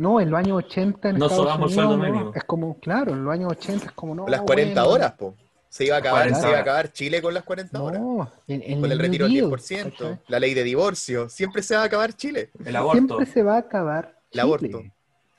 [0.00, 2.32] No, en los años 80 en No Estados el sueldo Unidos, mínimo.
[2.34, 4.26] Es como, claro, en los años 80 es como no.
[4.26, 5.34] Las 40 bueno, horas, po.
[5.68, 8.00] Se iba a acabar, 40 se iba a acabar Chile con las 40 horas.
[8.00, 10.18] No, en, en Con el retiro del Deal, 10%, ¿cachai?
[10.28, 11.28] la ley de divorcio.
[11.28, 12.50] Siempre se va a acabar Chile.
[12.64, 12.96] El aborto.
[12.96, 14.16] Siempre se va a acabar Chile.
[14.30, 14.82] El aborto.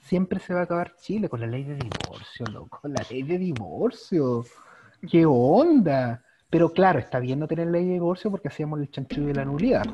[0.03, 2.81] Siempre se va a acabar Chile con la ley de divorcio, loco.
[2.83, 4.45] La ley de divorcio.
[5.09, 6.23] ¿Qué onda?
[6.51, 9.45] Pero claro, está bien no tener ley de divorcio porque hacíamos el chanchullo de la
[9.45, 9.85] nulidad.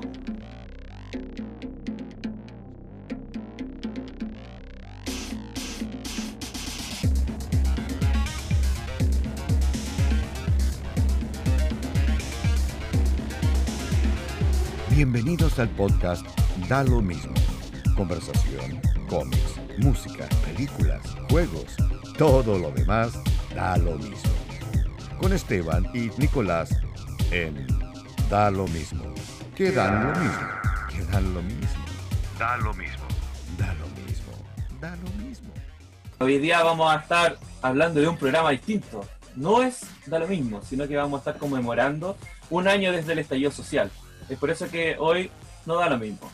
[14.97, 16.25] Bienvenidos al podcast
[16.67, 17.31] Da lo mismo.
[17.95, 21.75] Conversación, cómics, música, películas, juegos,
[22.17, 23.13] todo lo demás
[23.53, 24.31] da lo mismo.
[25.21, 26.71] Con Esteban y Nicolás
[27.29, 27.67] en
[28.27, 29.03] Da lo mismo.
[29.55, 30.47] Que dan lo mismo.
[30.89, 31.75] Que dan lo mismo.
[32.39, 33.05] Da lo mismo.
[33.55, 34.33] Da lo mismo.
[34.81, 35.53] Da lo mismo.
[36.17, 39.05] Hoy día vamos a estar hablando de un programa distinto.
[39.35, 42.17] No es da lo mismo, sino que vamos a estar conmemorando
[42.49, 43.91] un año desde el estallido social.
[44.29, 45.31] Es por eso que hoy
[45.65, 46.29] no da lo mismo.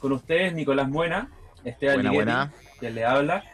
[0.00, 1.28] Con ustedes, Nicolás Buena,
[1.64, 2.52] Esteban Buena, buena.
[2.80, 3.44] que le habla.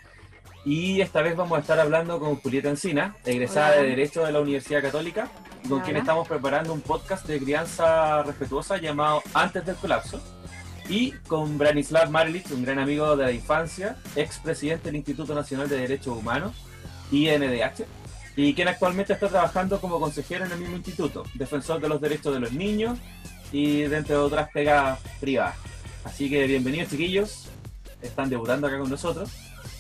[0.65, 3.83] Y esta vez vamos a estar hablando con Julieta Encina, egresada Hola.
[3.83, 5.29] de Derecho de la Universidad Católica,
[5.65, 5.85] con Hola.
[5.85, 10.21] quien estamos preparando un podcast de crianza respetuosa llamado Antes del Colapso.
[10.89, 15.79] Y con Branislav Marlich, un gran amigo de la infancia, expresidente del Instituto Nacional de
[15.79, 16.53] Derechos Humanos,
[17.11, 17.85] INDH,
[18.37, 22.35] y quien actualmente está trabajando como consejero en el mismo instituto, defensor de los derechos
[22.35, 22.99] de los niños
[23.53, 25.57] y de entre otras pegas privadas.
[26.05, 27.47] Así que bienvenidos chiquillos,
[28.03, 29.31] están debutando acá con nosotros.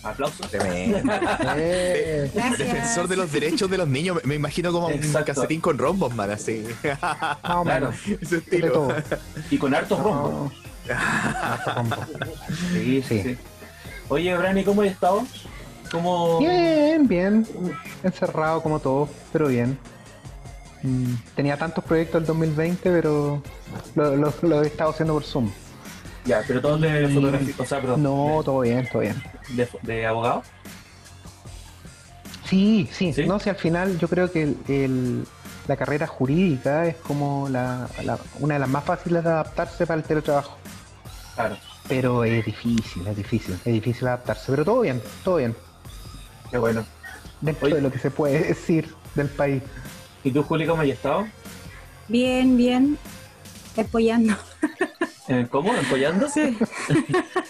[0.02, 0.46] Aplausos.
[1.56, 2.30] Eh.
[2.58, 4.20] Defensor de los derechos de los niños.
[4.24, 6.64] Me- imagino como un casetín con rombos, man, así.
[6.82, 7.90] Claro.
[8.20, 8.72] Ese De estilo.
[8.72, 8.94] todo.
[9.50, 10.52] Y con hartos rombos.
[10.52, 11.94] No.
[12.72, 13.22] Sí, sí, Sí.
[13.22, 13.36] sí.
[14.08, 15.24] Oye, Brani, ¿cómo has estado?
[15.90, 16.38] ¿Cómo...
[16.40, 17.46] Bien, bien.
[18.02, 19.78] Encerrado como todo, pero bien.
[20.84, 23.42] Mm, Tenía tantos proyectos el 2020, pero
[23.94, 25.50] lo, lo- lo he estado haciendo por Zoom.
[26.26, 29.22] Ya, pero todos de fotografía, o sea, perdón, No, todo bien, todo bien.
[29.82, 30.42] de, abogado.
[32.48, 33.26] Sí, sí, ¿Sí?
[33.26, 35.26] no sé, al final yo creo que el- el-
[35.66, 39.98] la carrera jurídica es como la, la- una de las más fáciles de adaptarse para
[40.00, 40.56] el teletrabajo.
[41.34, 41.56] Claro,
[41.88, 44.44] Pero es difícil, es difícil, es difícil adaptarse.
[44.48, 45.54] Pero todo bien, todo bien.
[46.50, 46.84] qué bueno.
[47.40, 47.74] Dentro Oye.
[47.76, 49.62] de lo que se puede decir del país.
[50.24, 51.26] ¿Y tú, Juli, cómo has estado?
[52.08, 52.98] Bien, bien.
[53.76, 54.34] Apoyando.
[55.26, 55.74] Eh, ¿Cómo?
[55.74, 56.28] ¿Empollando?
[56.28, 56.54] Sí.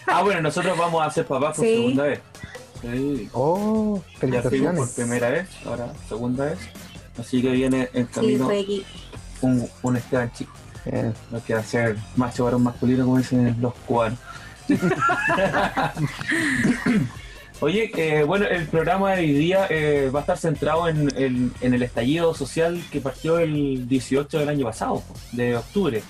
[0.06, 1.74] Ah, bueno, nosotros vamos a ser papás por Sí.
[1.74, 2.20] segunda vez.
[2.80, 3.28] Sí.
[3.32, 4.92] Oh, Ya fuimos por felicitaciones.
[4.94, 6.58] primera vez, ahora segunda vez.
[7.18, 8.48] Así que viene en camino
[9.40, 10.52] un, un Esteban chico.
[10.84, 14.20] Eh, No quiere ser macho varón masculino como dicen los cubanos.
[17.64, 21.82] Oye, eh, bueno, el programa de hoy día eh, va a estar centrado en, el
[21.82, 25.02] estallido social que partió el 18 del año pasado,
[25.32, 26.02] de octubre.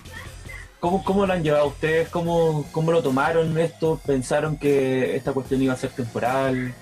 [0.81, 2.09] ¿Cómo, cómo lo han llevado ustedes?
[2.09, 4.01] ¿Cómo, ¿Cómo lo tomaron esto?
[4.05, 6.75] ¿Pensaron que esta cuestión iba a ser temporal?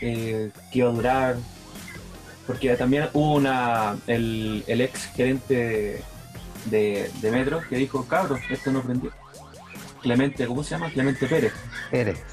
[0.00, 1.36] Eh, ¿Que iba a durar?
[2.46, 6.02] Porque también hubo una, el, el ex gerente
[6.64, 9.12] de, de Metro que dijo, cabros, esto no prendió.
[10.00, 10.88] Clemente, ¿cómo se llama?
[10.88, 11.52] Clemente Pérez.
[11.90, 12.24] Pérez.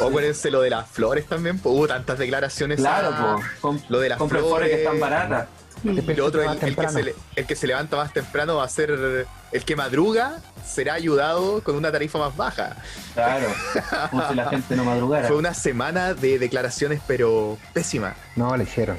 [0.00, 2.78] O acuérdense lo de las flores también, pues hubo tantas declaraciones.
[2.78, 4.40] Claro, a- pues, com- Lo de las flores.
[4.46, 5.48] flores que están baratas.
[5.84, 8.68] Y lo otro, el, el que se el que se levanta más temprano va a
[8.68, 12.76] ser el que madruga, será ayudado con una tarifa más baja.
[13.14, 13.46] Claro,
[14.10, 15.28] como si la gente no madrugara.
[15.28, 18.14] Fue una semana de declaraciones, pero pésima.
[18.36, 18.98] No, le hicieron.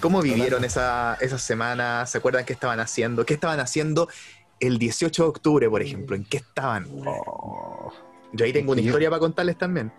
[0.00, 2.06] ¿Cómo vivieron esa, esa semana?
[2.06, 3.24] ¿Se acuerdan qué estaban haciendo?
[3.26, 4.08] ¿Qué estaban haciendo
[4.60, 6.14] el 18 de octubre, por ejemplo?
[6.14, 6.86] ¿En qué estaban?
[7.06, 7.92] Oh.
[8.32, 9.90] Yo ahí tengo una historia para contarles también.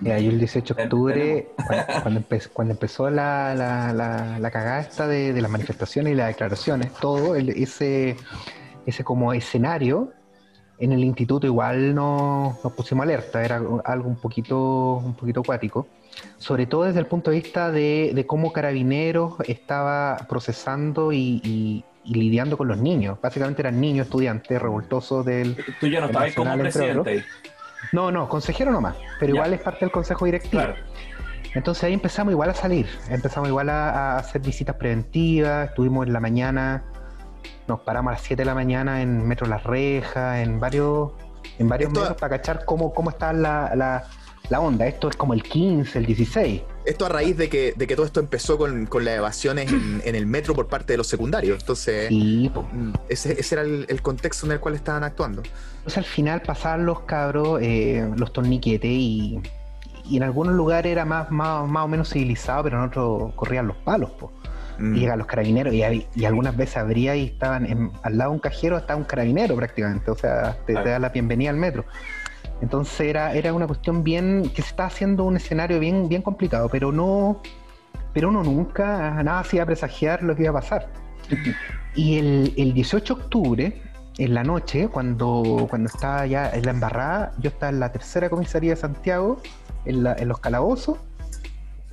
[0.00, 4.50] Mira, yo el 18 de octubre, cuando, cuando empezó, cuando empezó la, la, la, la
[4.50, 8.16] cagada esta de, de las manifestaciones y las declaraciones, todo el- ese,
[8.86, 10.12] ese como escenario,
[10.78, 15.88] en el instituto igual no, nos pusimos alerta, era algo un poquito, un poquito acuático,
[16.36, 21.84] sobre todo desde el punto de vista de, de cómo Carabineros estaba procesando y, y-
[22.04, 23.18] y lidiando con los niños.
[23.20, 27.26] Básicamente eran niños estudiantes revoltosos del, Tú ya no estabas como presidente.
[27.92, 29.36] No, no, consejero nomás, pero Ya.
[29.38, 30.62] igual es parte del consejo directivo.
[30.62, 30.74] Claro.
[31.54, 36.12] Entonces ahí empezamos igual a salir, empezamos igual a, a hacer visitas preventivas, estuvimos en
[36.12, 36.84] la mañana,
[37.66, 41.12] nos paramos a las 7 de la mañana en Metro Las Rejas, en varios,
[41.58, 44.04] en varios Esto- metros para cachar cómo, cómo está la, la,
[44.50, 44.86] la onda.
[44.86, 46.62] Esto es como el 15, el 16.
[46.88, 50.00] Esto a raíz de que, de que todo esto empezó con, con las evasiones en,
[50.04, 51.60] en el metro por parte de los secundarios.
[51.60, 52.08] Entonces,
[52.54, 52.62] po.
[52.72, 55.42] mm, ese, ese era el, el contexto en el cual estaban actuando.
[55.78, 59.38] Entonces al final pasaban los cabros, eh, los torniquetes y,
[60.04, 63.66] y en algunos lugares era más, más, más o menos civilizado, pero en otros corrían
[63.66, 64.32] los palos, po.
[64.78, 64.94] Mm.
[64.96, 68.34] Y llegan los carabineros y, y algunas veces habría y estaban en- al lado de
[68.36, 71.84] un cajero estaba un carabinero prácticamente, o sea, te, da la bienvenida al metro.
[72.60, 76.68] Entonces era, era una cuestión bien, que se estaba haciendo un escenario bien, bien complicado,
[76.68, 77.40] pero no,
[78.12, 80.88] pero uno nunca, nada hacía presagiar lo que iba a pasar.
[81.94, 83.82] Y el, el 18 de octubre,
[84.18, 88.28] en la noche, cuando, cuando estaba ya en la embarrada, yo estaba en la tercera
[88.28, 89.40] comisaría de Santiago,
[89.84, 90.98] en, la- en los calabozos,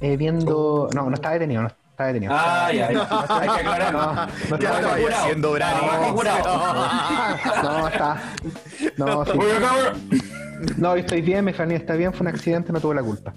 [0.01, 0.89] eh, viendo...
[0.95, 2.33] No, no estaba detenido, no estaba detenido.
[2.35, 3.07] Ah, ya, ya.
[3.29, 3.93] hay que aclarar.
[3.93, 4.13] No,
[4.49, 5.51] no Ya estaba haciendo
[7.63, 8.21] no, está.
[8.97, 9.31] No, sí.
[10.77, 13.33] No, yo estoy bien, mi familia está bien, fue un accidente, no tuve la culpa.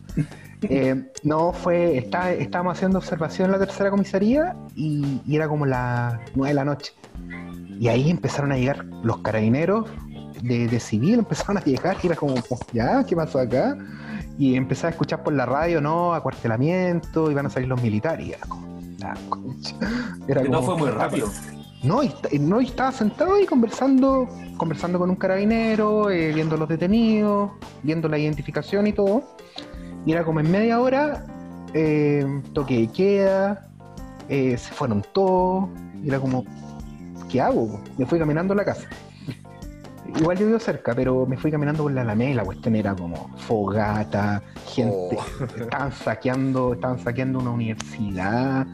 [0.62, 5.66] Eh, no, fue, está, estábamos haciendo observación en la tercera comisaría y, y era como
[5.66, 6.92] las nueve de la noche.
[7.78, 9.88] Y ahí empezaron a llegar los carabineros
[10.42, 12.34] de, de civil, empezaron a llegar y era como,
[12.72, 13.76] ya, ¿qué pasó acá?
[14.38, 18.26] Y empecé a escuchar por la radio, no, acuartelamiento, iban a salir los militares.
[18.26, 19.74] Y era como, la concha.
[20.28, 21.28] Era Que no como, fue muy rápido.
[21.82, 26.68] No, y, no, y estaba sentado ahí conversando, conversando con un carabinero, eh, viendo los
[26.68, 27.52] detenidos,
[27.82, 29.22] viendo la identificación y todo.
[30.04, 31.24] Y era como en media hora,
[31.74, 33.68] eh, toque de queda,
[34.28, 35.68] eh, se fueron todos.
[36.02, 36.44] Y era como,
[37.28, 37.80] ¿qué hago?
[37.96, 38.88] Me fui caminando a la casa.
[40.18, 42.94] Igual yo vivo cerca, pero me fui caminando por la Alameda y la cuestión era
[42.96, 45.44] como fogata, gente, Oh.
[45.60, 48.66] estaban saqueando, estaban saqueando una universidad,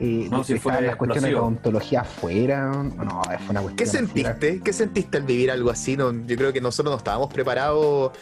[0.00, 3.76] eh, No, si fue las cuestiones de odontología afuera, no, fue una cuestión.
[3.76, 4.60] ¿Qué sentiste?
[4.64, 5.96] ¿Qué sentiste al vivir algo así?
[5.96, 8.12] No, yo creo que nosotros no estábamos preparados.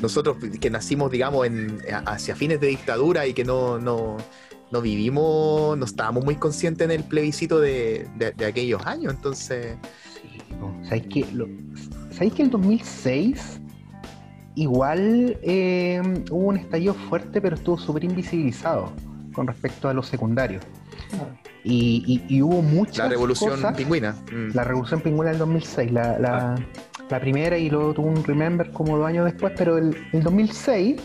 [0.00, 4.16] Nosotros que nacimos, digamos, en, hacia fines de dictadura y que no, no,
[4.72, 9.14] no vivimos, no estábamos muy conscientes en el plebiscito de, de- de aquellos años.
[9.14, 9.76] Entonces,
[10.84, 11.46] ¿Sabéis que, lo,
[12.10, 13.60] ¿sabéis que el 2006
[14.54, 18.92] igual eh, hubo un estallido fuerte, pero estuvo súper invisibilizado
[19.32, 20.62] con respecto a los secundarios?
[21.64, 24.16] Y, y- y hubo muchas la revolución cosas- pingüina.
[24.32, 26.54] mm, La revolución pingüina del 2006, la, la,
[27.08, 31.00] la primera y luego tuvo un remember como dos años después, pero el, el 2006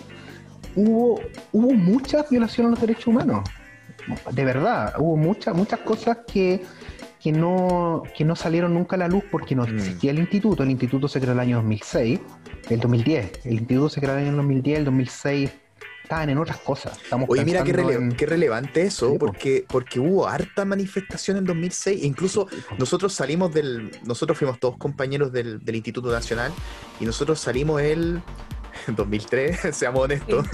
[0.76, 1.20] hubo,
[1.52, 3.48] hubo muchas violaciones a los derechos humanos.
[4.32, 6.64] De verdad, hubo muchas, muchas cosas que,
[7.22, 9.76] que, no, que no salieron nunca a la luz porque no Mm.
[9.78, 10.64] existía el instituto.
[10.64, 12.20] El instituto se creó el año 2006,
[12.70, 13.46] el 2010.
[13.46, 15.52] El instituto se creó el año 2010, el 2006
[16.08, 16.98] estaban en otras cosas.
[17.04, 19.26] Estamos Oye, mira qué, rele- en- qué relevante eso, Sí, po.
[19.28, 22.04] porque, porque hubo harta manifestación en 2006.
[22.04, 23.92] Incluso nosotros salimos del.
[24.06, 26.52] Nosotros fuimos todos compañeros del, del Instituto Nacional
[27.00, 28.22] y nosotros salimos el.
[28.88, 30.46] 2003, seamos honestos.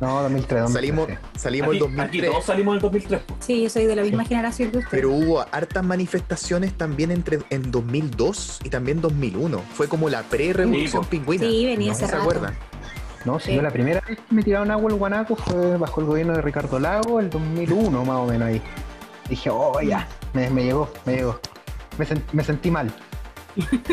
[0.00, 2.30] No, 2003, 2003, Salimos, salimos el Aquí, aquí 2003.
[2.30, 3.22] todos salimos en el 2003.
[3.22, 3.36] po.
[3.40, 4.90] Sí, yo soy de la misma generación que usted.
[4.90, 9.60] Pero hubo hartas manifestaciones también entre en 2002 y también 2001.
[9.74, 11.44] Fue como la pre-revolución pingüina.
[11.44, 12.22] Sí, venía ¿No hace se rato.
[12.22, 12.54] acuerdan?
[13.24, 13.54] No, si Sí.
[13.56, 16.42] yo la primera vez que me tiraron agua al guanaco fue bajo el gobierno de
[16.42, 18.60] Ricardo Lago, el 2001 más o menos ahí.
[19.28, 21.40] Dije, oh, ya, me, me llegó, me llegó.
[21.96, 22.92] Me, me sentí mal.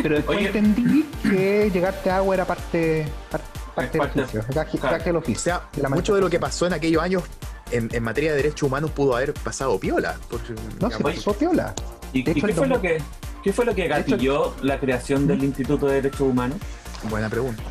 [0.01, 0.48] Pero después Oye.
[0.48, 3.42] entendí que llegarte a agua era parte, par-
[3.75, 4.42] parte, parte- del oficio,
[4.80, 4.98] claro.
[4.98, 5.42] gaje del O oficio.
[5.44, 7.24] sea, de la mucho de lo que pasó en aquellos años
[7.72, 10.16] en, en materia de derechos humanos pudo haber pasado piola.
[10.30, 11.74] porque, No, se pasó piola.
[12.12, 13.04] ¿Y, qué, el fue lo 2000 que,
[13.44, 16.57] qué fue lo que hecho, el- gatilló la creación del Instituto de Derechos Humanos?
[17.10, 17.62] buena pregunta.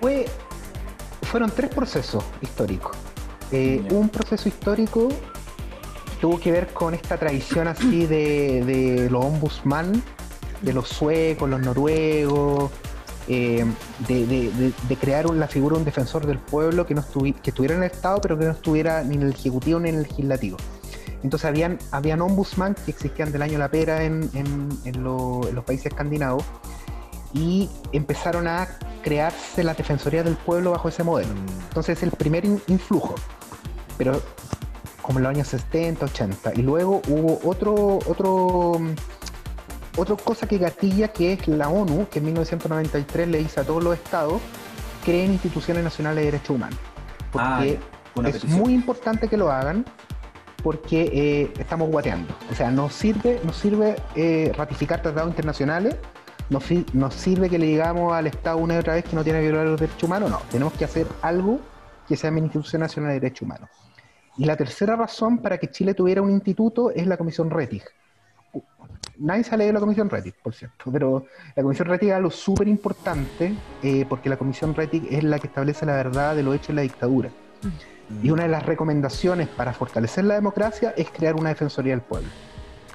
[0.00, 0.26] Fue,
[1.34, 2.96] fueron tres procesos históricos.
[3.50, 3.84] Eh.
[3.90, 5.08] Un proceso histórico
[6.20, 10.00] tuvo que ver con esta tradición así de, de los ombudsman,
[10.62, 12.70] de los suecos, los noruegos,
[13.26, 13.64] eh,
[14.06, 17.34] de, de- de- de crear la figura de un defensor del pueblo que, no estuvi-
[17.34, 19.96] que estuviera en el Estado, pero que no estuviera ni en el Ejecutivo ni en
[19.96, 20.56] el Legislativo.
[21.24, 25.56] Entonces habían, habían ombudsman que existían del año La Pera en, en- en lo- en
[25.56, 26.44] los países escandinavos
[27.32, 28.68] y empezaron a
[29.04, 31.30] crearse las defensorías del pueblo bajo ese modelo.
[31.68, 33.14] Entonces es el primer in- influjo,
[33.98, 34.20] pero
[35.02, 36.52] como en los años 70, 80.
[36.56, 38.94] Y luego hubo otro, otro, mm,
[40.00, 43.84] otra cosa que gatilla, que es la ONU, que en 1993 le dice a todos
[43.84, 44.40] los estados,
[45.04, 46.78] creen instituciones nacionales de derechos humanos.
[47.30, 48.58] Porque Ah, es petición.
[48.58, 49.84] muy importante que lo hagan
[50.62, 52.34] porque eh, estamos guateando.
[52.50, 55.96] O sea, nos sirve, nos sirve eh, ratificar tratados internacionales,
[56.50, 59.48] nos, sirve que le digamos al Estado una y otra vez que no tiene que
[59.48, 61.60] violar los derechos humanos, no, tenemos que hacer algo
[62.06, 63.70] que sea una institución nacional de derechos humanos.
[64.36, 67.84] Y la tercera razón para que Chile tuviera un instituto es la Comisión Rettig.
[69.16, 72.66] Nadie sale de la Comisión Rettig, por cierto, pero la Comisión Rettig es algo súper
[72.66, 76.68] importante eh, porque la Comisión Rettig es la que establece la verdad de los hechos
[76.68, 77.30] de la dictadura.
[78.22, 82.28] Y una de las recomendaciones para fortalecer la democracia es crear una defensoría del pueblo.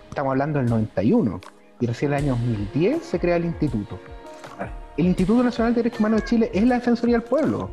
[0.09, 1.39] Estamos hablando del 91
[1.79, 3.99] y recién en el año 2010 se crea el instituto.
[4.97, 7.69] El Instituto Nacional de Derechos Humanos de Chile es la defensoría del pueblo.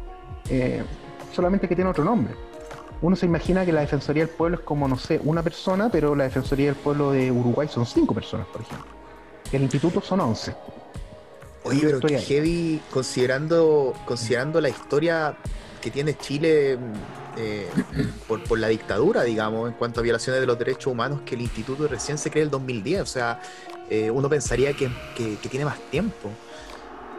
[0.48, 0.84] eh,
[1.32, 2.34] solamente que tiene otro nombre.
[3.02, 6.14] Uno se imagina que la Defensoría del Pueblo es como, no sé, una persona, pero
[6.14, 8.86] la Defensoría del Pueblo de Uruguay son cinco personas, por ejemplo.
[9.52, 10.54] El instituto son once.
[11.62, 15.36] Oye, pero qué heavy, considerando, considerando la historia
[15.80, 16.78] que tiene Chile
[17.36, 17.68] eh,
[18.28, 21.42] por, por la dictadura, digamos, en cuanto a violaciones de los derechos humanos, que el
[21.42, 23.02] instituto recién se crea en el 2010.
[23.02, 23.40] O sea,
[23.90, 26.30] eh, uno pensaría que, que- que tiene más tiempo.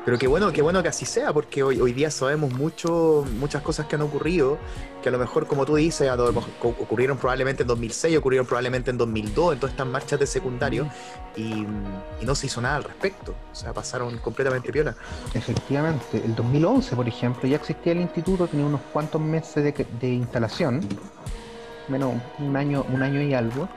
[0.05, 3.61] Pero qué bueno, qué bueno que así sea, porque hoy, hoy día sabemos mucho, muchas
[3.61, 4.57] cosas que han ocurrido,
[5.03, 6.09] que a lo mejor, como tú dices,
[6.61, 10.87] ocurrieron probablemente en 2006, ocurrieron probablemente en 2002, en todas estas marchas de secundario,
[11.35, 11.65] y,
[12.21, 13.35] y no se hizo nada al respecto.
[13.51, 14.95] O sea, pasaron completamente piola.
[15.33, 20.07] Efectivamente, el 2011, por ejemplo, ya existía el instituto, tenía unos cuantos meses de, de
[20.07, 20.87] instalación,
[21.89, 23.67] menos un año, un año y algo,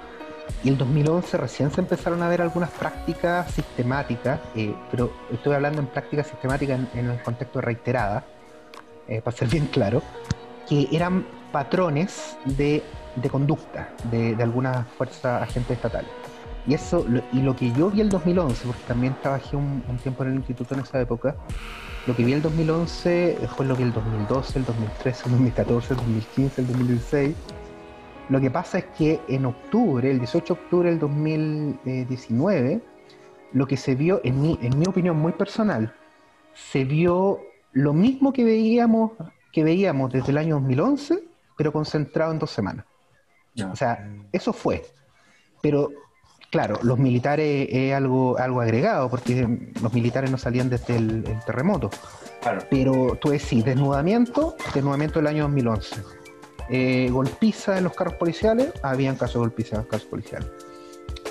[0.62, 5.80] y el 2011 recién se empezaron a ver algunas prácticas sistemáticas, eh, pero estoy hablando
[5.80, 8.24] en prácticas sistemáticas en, en el contexto reiterada,
[9.08, 10.02] eh, para ser bien claro,
[10.68, 12.82] que eran patrones de,
[13.30, 16.10] conducta de, de algunas fuerzas agentes estatales.
[16.66, 19.96] Y eso, lo- y lo que yo vi el 2011, porque también trabajé un, un
[19.96, 21.34] tiempo en el instituto en esa época,
[22.06, 25.96] lo que vi el 2011 fue lo que el 2012, el 2013, el 2014, el
[26.00, 27.34] 2015, el 2016.
[28.30, 32.80] Lo que pasa es que en octubre, el 18 de octubre del 2019,
[33.52, 35.92] lo que se vio, en mi, en mi opinión muy personal,
[36.54, 37.40] se vio
[37.72, 39.12] lo mismo que veíamos,
[39.52, 41.24] que veíamos desde el año 2011,
[41.58, 42.86] pero concentrado en dos semanas.
[43.68, 44.86] O sea, eso fue.
[45.60, 45.90] Pero,
[46.52, 51.44] claro, los militares es algo, algo agregado, porque los militares no salían desde el, el
[51.44, 51.90] terremoto.
[52.40, 52.62] Claro.
[52.70, 56.19] Pero tú decís, desnudamiento, desnudamiento del año 2011.
[56.70, 60.48] Eh, golpiza en los carros policiales, habían casos de golpiza en los carros policiales.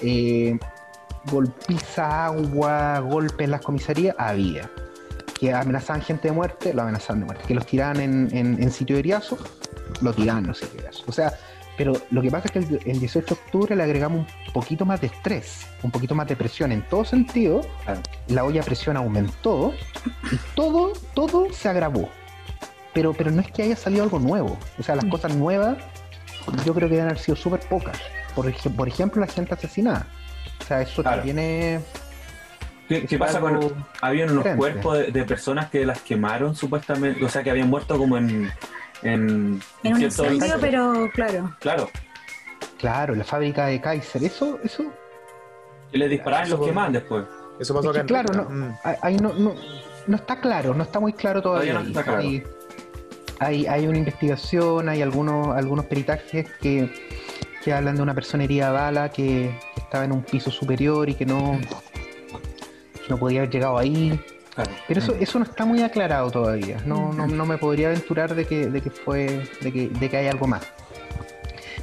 [0.01, 0.57] Eh,
[1.31, 4.69] golpiza, agua, golpe en las comisarías, había.
[5.39, 7.43] Que amenazaban gente de muerte, lo amenazaban de muerte.
[7.47, 9.37] Que los tiraban en, en, en sitio de heriazo,
[10.01, 11.03] lo tiraban en los sitios de heriazo.
[11.07, 11.33] O sea,
[11.79, 14.85] pero lo que pasa es que el, el 18 de octubre le agregamos un poquito
[14.85, 17.61] más de estrés, un poquito más de presión en todo sentido.
[18.27, 19.73] La olla de presión aumentó
[20.29, 22.09] y todo, todo se agravó.
[22.99, 24.57] Pero, pero no es que haya salido algo nuevo.
[24.77, 25.77] O sea, las cosas nuevas
[26.65, 27.97] yo creo que deben haber sido súper pocas.
[28.35, 30.05] Por, ej- por ejemplo, la gente asesinada.
[30.59, 31.17] O sea, eso Claro.
[31.17, 31.81] también es...
[33.07, 33.57] ¿Qué, pasa con.?
[34.01, 34.57] Habían unos diferente.
[34.57, 38.51] cuerpos de, de personas que las quemaron supuestamente, o sea, que habían muerto como en.
[39.01, 41.55] En, En un cierto- incendio, pero claro.
[41.61, 41.89] Claro,
[42.77, 44.23] Claro, la fábrica de Kaiser.
[44.25, 44.91] Eso, eso
[45.89, 47.23] que les disparaban y los quemaban después.
[47.61, 48.75] Eso pasó Es que acá claro, no- Mm.
[49.03, 49.55] ahí- no, no,
[50.07, 51.73] no está claro, no está muy claro todavía.
[51.73, 52.58] Todavía no está claro.
[53.39, 56.89] Hay, hay una investigación, hay algunos, algunos peritajes que,
[57.63, 61.09] que hablan de una persona herida a bala que, que estaba en un piso superior
[61.09, 61.59] y que no,
[62.93, 64.19] que no podía haber llegado ahí.
[64.53, 64.71] Claro.
[64.87, 66.77] Pero eso, eso no está muy aclarado todavía.
[66.85, 70.17] No, no, no me podría aventurar de que, de que fue, de que, de que
[70.17, 70.63] hay algo más.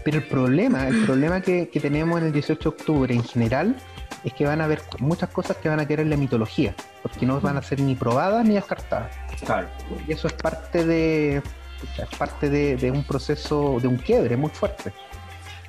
[0.04, 3.76] Pero el problema, el problema que, que tenemos en el 18 de octubre en general
[4.25, 7.25] es que van a haber muchas cosas que van a quedar en la mitología, porque
[7.26, 9.14] no van a ser ni probadas ni descartadas.
[9.44, 9.68] Claro.
[10.06, 14.50] Y eso es parte de, es parte de, de un proceso, de un quiebre muy
[14.50, 14.92] fuerte.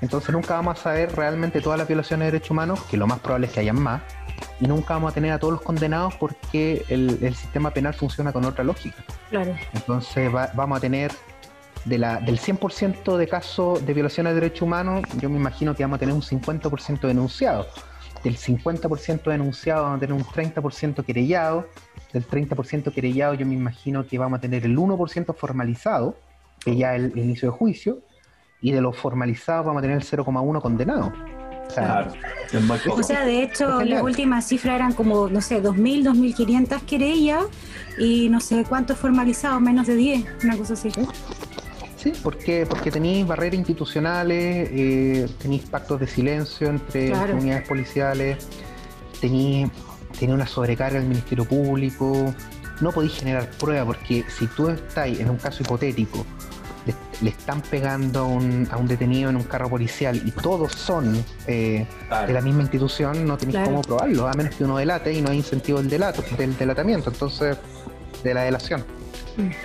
[0.01, 3.19] Entonces nunca vamos a saber realmente todas las violaciones de derechos humanos, que lo más
[3.19, 4.01] probable es que hayan más,
[4.59, 8.31] y nunca vamos a tener a todos los condenados porque el, el sistema penal funciona
[8.31, 9.03] con otra lógica.
[9.29, 9.55] Claro.
[9.73, 11.11] Entonces va- vamos a tener
[11.85, 15.83] de la, del 100% de casos de violaciones de derechos humanos, yo me imagino que
[15.83, 17.65] vamos a tener un 50% denunciado.
[18.23, 21.67] Del 50% denunciado vamos a tener un 30% querellado.
[22.13, 26.17] Del 30% querellado yo me imagino que vamos a tener el 1% formalizado,
[26.59, 27.99] que ya es el inicio de juicio.
[28.61, 31.13] Y de los formalizados vamos a tener el 0,1 condenado.
[31.67, 32.13] O sea, Claro.
[32.91, 37.45] O de hecho, las últimas cifras eran como, no sé, 2.000, 2.500 querellas
[37.97, 40.89] y no sé cuántos formalizados, menos de 10, una cosa así.
[41.97, 47.35] Sí, porque, porque tenéis barreras institucionales, eh, tenéis pactos de silencio entre Claro.
[47.35, 48.47] unidades policiales,
[49.19, 49.67] tenéis
[50.21, 52.33] una sobrecarga del Ministerio Público,
[52.81, 56.23] no podéis generar pruebas porque si tú estás en un caso hipotético,
[56.85, 60.71] le, le están pegando a un, a un detenido en un carro policial y todos
[60.73, 62.27] son eh, Claro.
[62.27, 63.71] de la misma institución, no tenéis Claro.
[63.71, 67.09] cómo probarlo, a menos que uno delate y no hay incentivo del delato, del delatamiento,
[67.09, 67.57] entonces,
[68.23, 68.85] de la delación.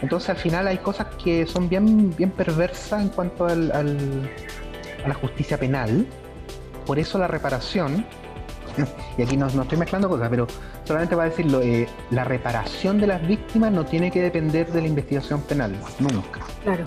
[0.02, 4.31] Entonces al final hay cosas que son bien, bien perversas en cuanto al, al-
[5.05, 6.07] a la justicia penal.
[6.87, 8.05] Por eso la reparación,
[9.19, 10.47] y aquí no, no estoy mezclando cosas, pero
[10.85, 14.88] solamente para decirlo, eh, la reparación de las víctimas no tiene que depender de la
[14.88, 16.41] investigación penal, nunca.
[16.64, 16.85] Claro.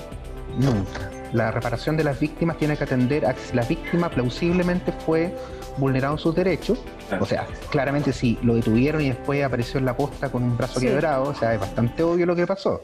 [0.58, 1.12] Nunca.
[1.34, 5.36] La reparación de las víctimas tiene que atender a que si la víctima plausiblemente fue
[5.77, 6.79] vulnerado en sus derechos.
[7.10, 7.24] Claro.
[7.24, 10.79] O sea, claramente si lo detuvieron y después apareció en la posta con un brazo
[10.79, 10.88] Sí.
[10.88, 12.82] quebrado, o sea, es bastante obvio lo que pasó.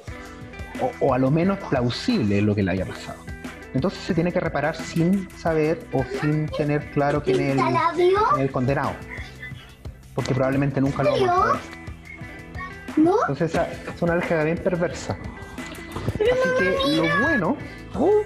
[0.82, 3.20] o, o a lo menos plausible lo que le haya pasado.
[3.74, 8.52] Entonces se tiene que reparar sin saber o sin tener claro quién es el, el
[8.52, 8.92] condenado.
[10.16, 11.60] Porque probablemente nunca lo vamos a saber.
[12.98, 13.16] ¿No?
[13.22, 15.16] Entonces esa es una lógica bien perversa.
[16.16, 17.58] Así que lo bueno,
[17.94, 18.26] No es.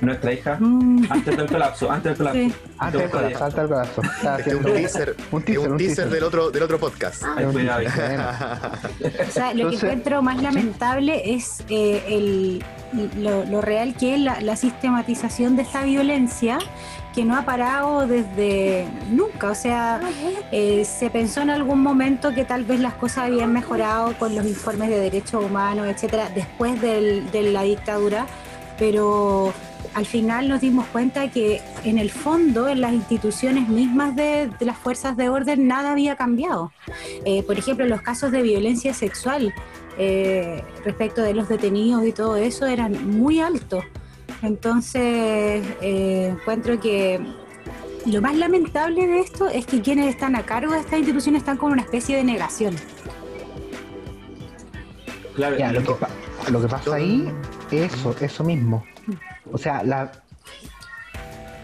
[0.00, 2.38] Nuestra hija, Mm, antes del colapso, antes del colapso.
[2.40, 2.54] Sí.
[2.78, 3.38] antes de Todavía.
[3.38, 4.02] salta el brazo.
[4.02, 7.22] Está Este es un teaser, un teaser, un un teaser del otro, del otro podcast.
[7.36, 8.72] Ay, cuidado, hija.
[9.28, 12.64] O sea, lo Entonces- que encuentro más lamentable es eh, el,
[13.22, 16.58] lo, lo real que es la, la sistematización de esta violencia
[17.14, 19.50] que no ha parado desde nunca.
[19.50, 20.00] O sea,
[20.52, 24.46] eh, se pensó en algún momento que tal vez las cosas habían mejorado con los
[24.46, 28.26] informes de derechos humanos, etcétera, después del- de la dictadura,
[28.78, 29.52] pero
[29.94, 34.66] al final nos dimos cuenta que en el fondo, en las instituciones mismas de, de
[34.66, 36.72] las fuerzas de orden, nada había cambiado.
[37.24, 39.52] Eh, por ejemplo, los casos de violencia sexual
[39.98, 43.84] eh, respecto de los detenidos y todo eso eran muy altos.
[44.42, 47.20] Entonces, eh, encuentro que
[48.06, 51.56] lo más lamentable de esto es que quienes están a cargo de estas instituciones están
[51.56, 52.76] con una especie de negación.
[55.34, 55.94] Claro, Ya, lo, que,
[56.50, 57.32] lo que pasa ahí
[57.72, 58.84] eso, eso mismo.
[59.52, 59.82] O sea,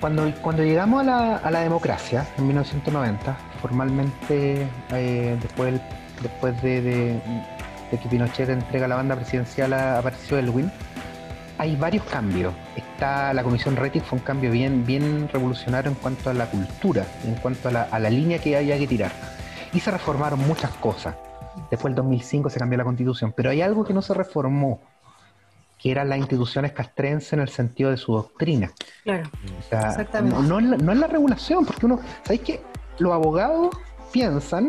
[0.00, 5.80] cuando, cuando llegamos a la, democracia, en 1990, formalmente, eh, después,
[6.23, 7.20] después de,
[7.90, 10.70] que Pinochet entrega la banda presidencial a, a Elwin,
[11.58, 12.52] hay varios cambios.
[12.76, 17.06] Está la comisión Retic fue un cambio bien, bien revolucionario en cuanto a la cultura,
[17.25, 19.12] en cuanto a la, a la línea que había que tirar.
[19.73, 21.14] Y se reformaron muchas cosas.
[21.70, 24.80] Después del 2005 se cambió la constitución, pero hay algo que no se reformó,
[25.85, 28.73] que eran las instituciones castrenses en el sentido de su doctrina.
[29.03, 29.29] Claro.
[29.59, 30.35] O sea, Exactamente.
[30.35, 32.62] no, no es la, no la regulación, porque uno, ¿sabéis qué?
[32.99, 33.76] Los abogados
[34.11, 34.69] piensan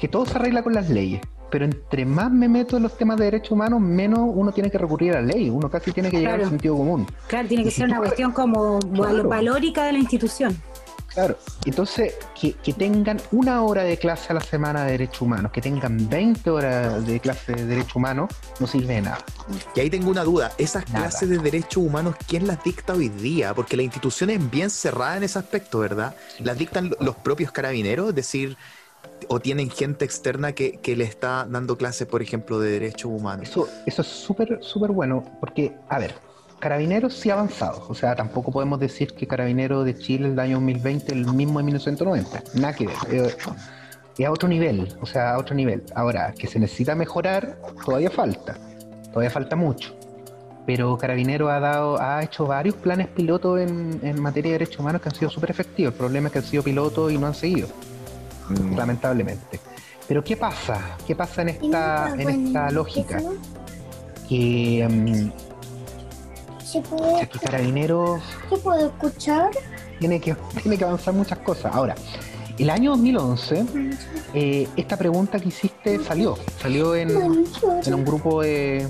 [0.00, 3.18] que todo se arregla con las leyes, pero entre más me meto en los temas
[3.18, 6.18] de derechos humanos, menos uno tiene que recurrir a la ley, uno casi tiene que
[6.18, 7.06] llegar al sentido común.
[7.28, 9.28] Claro, tiene que ser una cuestión como Claro.
[9.28, 10.60] valórica de la institución.
[11.14, 15.52] Claro, entonces que, que tengan una hora de clase a la semana de derechos humanos,
[15.52, 19.18] que tengan 20 horas de clase de derechos humanos, no sirve de nada.
[19.74, 21.08] Y ahí tengo una duda, esas Nada.
[21.08, 23.52] clases de derechos humanos, ¿quién las dicta hoy día?
[23.54, 26.14] Porque la institución es bien cerrada en ese aspecto, ¿verdad?
[26.38, 28.08] ¿Las dictan lo- los propios carabineros?
[28.08, 28.56] Es decir,
[29.28, 33.48] o tienen gente externa que, que le está dando clases, por ejemplo, de derechos humanos.
[33.48, 36.14] Eso, eso es súper, súper bueno, porque, a ver,
[36.62, 40.58] Carabineros sí ha avanzado, o sea, tampoco podemos decir que Carabineros de Chile el año
[40.58, 43.34] 2020 es el mismo de 1990, nada que ver, eh,
[44.16, 45.82] es a otro nivel, o sea, a otro nivel.
[45.96, 48.56] Ahora, que se necesita mejorar, todavía falta,
[49.08, 49.92] todavía falta mucho.
[50.64, 55.02] Pero Carabineros ha dado, ha hecho varios planes pilotos en, en materia de derechos humanos
[55.02, 55.94] que han sido súper efectivos.
[55.94, 57.66] El problema es que han sido pilotos y no han seguido,
[58.48, 58.76] Mm.
[58.76, 59.58] lamentablemente.
[60.06, 60.96] Pero ¿qué pasa?
[61.06, 63.20] ¿Qué pasa en esta, en esta lógica?
[64.28, 65.51] Que, mm,
[66.72, 69.50] ¿Se puede, que Carabineros ¿Se puede escuchar?
[69.98, 71.74] tiene que, tiene que avanzar muchas cosas.
[71.74, 71.94] Ahora,
[72.58, 73.66] el año 2011,
[74.34, 76.36] eh, esta pregunta que hiciste salió.
[76.60, 78.88] Salió en, en un grupo de,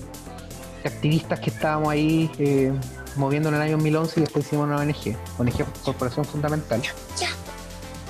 [0.83, 2.73] de activistas que estábamos ahí eh,
[3.17, 6.81] moviendo en el año 2011 y después hicimos una ONG, ONG Corporación Fundamental.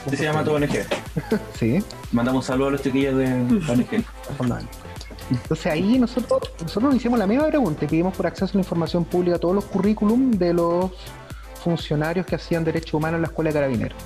[0.06, 0.68] Así se llama tu ONG.
[1.58, 1.82] Sí,
[2.12, 4.04] Mandamos saludos a los chiquillos de la ONG.
[4.37, 4.81] fundamental.
[5.30, 8.61] Entonces ahí nosotros, nosotros nos hicimos la misma pregunta y pedimos por acceso a la
[8.61, 10.90] información pública todos los currículum de los
[11.62, 13.98] funcionarios que hacían derechos humanos en la escuela de carabineros.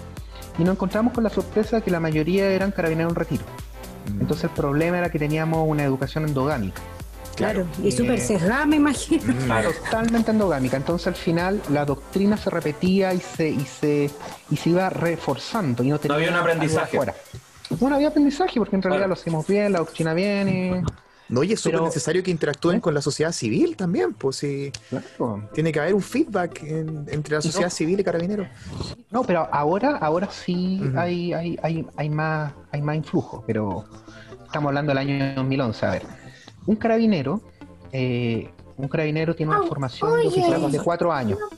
[0.59, 3.45] Y nos encontramos con la sorpresa que la mayoría eran carabineros en retiro.
[4.21, 6.81] Entonces el problema era que teníamos una educación endogámica.
[7.35, 7.67] Claro.
[7.83, 9.35] Y súper sesgada, me imagino.
[9.45, 9.71] Claro.
[9.85, 10.77] Totalmente endogámica.
[10.79, 14.11] Entonces al final la doctrina se repetía y se, y se,
[14.51, 15.83] y se iba reforzando.
[15.83, 16.97] Y no, tenía había un aprendizaje.
[16.97, 17.15] afuera.
[17.79, 19.09] No, no había aprendizaje porque en realidad Claro.
[19.09, 21.06] lo hacemos bien, la doctrina bien y...
[21.29, 22.81] No, y es súper necesario que interactúen ¿Eh?
[22.81, 24.71] con la sociedad civil también, pues sí.
[24.91, 25.49] Claro.
[25.53, 28.47] Tiene que haber un feedback en- entre la sociedad civil y carabineros.
[29.11, 33.85] No, pero ahora, ahora sí hay, hay, hay, hay más, hay más influjo, pero
[34.45, 35.87] estamos hablando del año 2011.
[35.87, 36.03] A ver,
[36.67, 37.41] un carabinero,
[37.93, 41.39] eh, un carabinero tiene una Au, formación de oficial de cuatro años.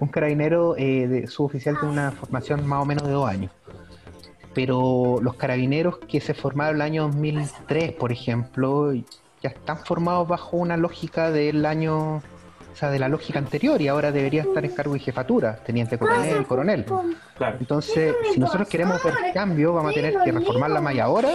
[0.00, 3.52] Un carabinero eh, de suboficial tiene una formación más o menos de dos años.
[4.56, 8.90] Pero los carabineros que se formaron el año 2003, por ejemplo,
[9.42, 12.22] ya están formados bajo una lógica del año, o
[12.74, 16.46] sea, de la lógica anterior y ahora debería estar en cargo de jefatura, teniente coronel,
[16.46, 16.86] coronel.
[17.36, 17.58] Claro.
[17.60, 21.32] Entonces, si nosotros queremos ver cambio, vamos a tener que reformar la malla ahora,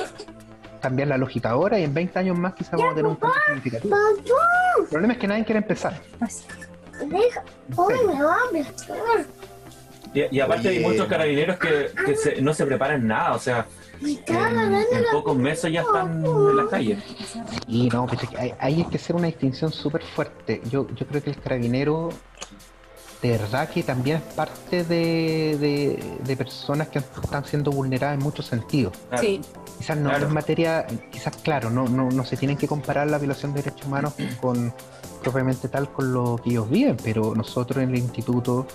[0.82, 3.40] cambiar la lógica ahora y en 20 años más quizás vamos a tener un cambio
[3.46, 3.96] significativo.
[4.80, 6.02] El problema es que nadie quiere empezar.
[7.06, 7.44] Deja.
[7.76, 7.94] Hoy
[10.14, 13.66] Y, y aparte hay muchos carabineros que, que se- no se preparan nada, o sea,
[14.02, 17.00] en, en pocos meses ya están en las calles.
[17.68, 20.62] Y no, pues, es que hay, hay que hacer una distinción súper fuerte.
[20.70, 22.10] Yo, yo creo que el carabinero,
[23.22, 28.24] de verdad que también es parte de, de- de personas que están siendo vulneradas en
[28.24, 28.94] muchos sentidos.
[29.10, 29.24] Claro.
[29.24, 29.42] Sí,
[29.78, 30.28] Quizás no Claro.
[30.28, 33.88] es materia, quizás claro, no, no, no se tienen que comparar la violación de derechos
[33.88, 34.72] humanos con
[35.24, 38.66] propiamente tal con lo que ellos viven, pero nosotros en el instituto,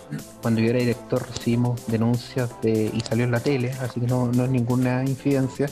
[0.42, 4.26] cuando yo era director, recibimos denuncias de, y salió en la tele, así que no,
[4.32, 5.68] no es ninguna infidencia,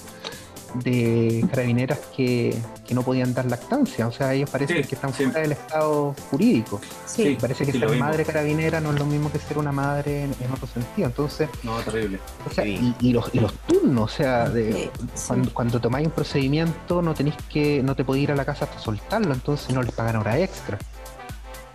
[0.75, 2.57] de carabineras que,
[2.87, 5.25] que no podían dar lactancia, o sea, ellos parecen Sí, que están sí.
[5.25, 6.81] fuera del estado jurídico.
[7.07, 7.37] sí.
[7.41, 10.53] Parece que ser madre carabinera no es lo mismo que ser una madre en, en
[10.53, 11.07] otro sentido.
[11.07, 12.19] Entonces, No, terrible.
[12.49, 12.95] o sea, Sí.
[13.01, 15.25] y, y los, y los turnos, o sea, de, Sí, sí.
[15.29, 18.65] cuando, cuando tomáis un procedimiento no tenéis que, no te podéis ir a la casa
[18.65, 20.79] hasta soltarlo, entonces no les pagan hora extra.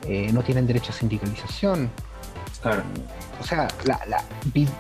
[0.07, 1.89] Eh, no tienen derecho a sindicalización.
[2.61, 2.83] Claro.
[3.39, 4.23] O sea, la, la-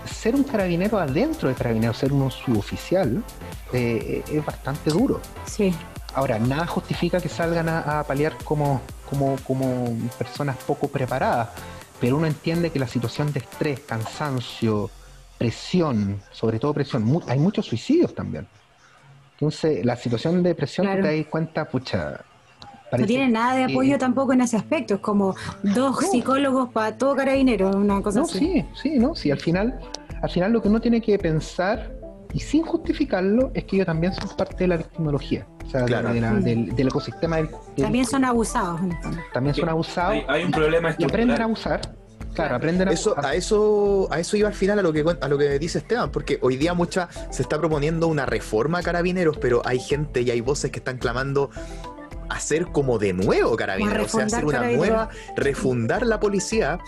[0.05, 3.23] ser un carabinero adentro de carabinero, ser un suboficial,
[3.73, 5.21] eh, es bastante duro.
[5.45, 5.73] Sí,
[6.15, 11.49] Ahora, nada justifica que salgan a, a paliar como, como, como personas poco preparadas,
[12.01, 14.89] pero uno entiende que la situación de estrés, cansancio,
[15.37, 18.47] presión, sobre todo presión, mu- hay muchos suicidios también.
[19.33, 21.03] Entonces, la situación de presión Claro.
[21.03, 22.21] te das cuenta, pucha.
[22.97, 24.95] No tiene nada de apoyo tampoco en ese aspecto.
[24.95, 26.07] Es como dos No.
[26.11, 28.39] psicólogos para todo carabinero, una cosa No, así.
[28.39, 29.79] sí, sí, no, sí, al final,
[30.21, 31.91] al final lo que uno tiene que pensar,
[32.33, 35.47] y sin justificarlo, es que ellos también son parte de la victimología.
[35.65, 36.13] O sea, Claro.
[36.13, 38.81] de la- del, del ecosistema del- del- También son abusados.
[38.81, 38.97] en
[39.33, 40.13] también son abusados.
[40.13, 41.81] Hay, hay un problema y aprenden a abusar.
[42.33, 43.31] Claro, aprenden a Eso, abusar.
[43.31, 46.11] a eso, a eso iba al final a lo que a lo que dice Esteban,
[46.11, 50.29] porque hoy día mucha se está proponiendo una reforma a carabineros, pero hay gente y
[50.29, 51.49] hay voces que están clamando
[52.29, 56.79] hacer como de nuevo carabineros, o sea, refundar hacer una nueva, refundar la policía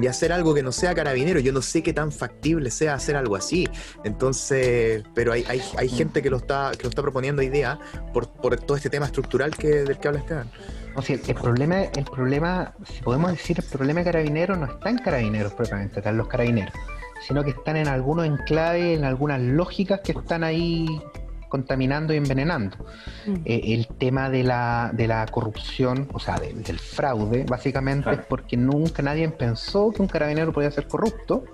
[0.00, 1.40] y hacer algo que no sea carabinero.
[1.40, 3.68] Yo no sé qué tan factible sea hacer algo así.
[4.04, 7.78] Entonces, pero hay, hay, hay gente que lo está, que lo está proponiendo día
[8.12, 10.50] por, por todo este tema estructural que, del que habla Esteban.
[10.94, 14.90] No, sí, el, problema, el problema, si podemos decir, el problema de carabineros no está
[14.90, 16.74] en carabineros propiamente tal, los carabineros,
[17.26, 20.86] sino que están en algunos enclaves, en algunas lógicas que están ahí
[21.50, 22.78] contaminando y envenenando.
[23.26, 23.34] Mm.
[23.44, 28.20] Eh, el tema de la, de la corrupción, o sea, del, del fraude, básicamente Claro.
[28.22, 31.44] es porque nunca nadie pensó que un carabinero podía ser corrupto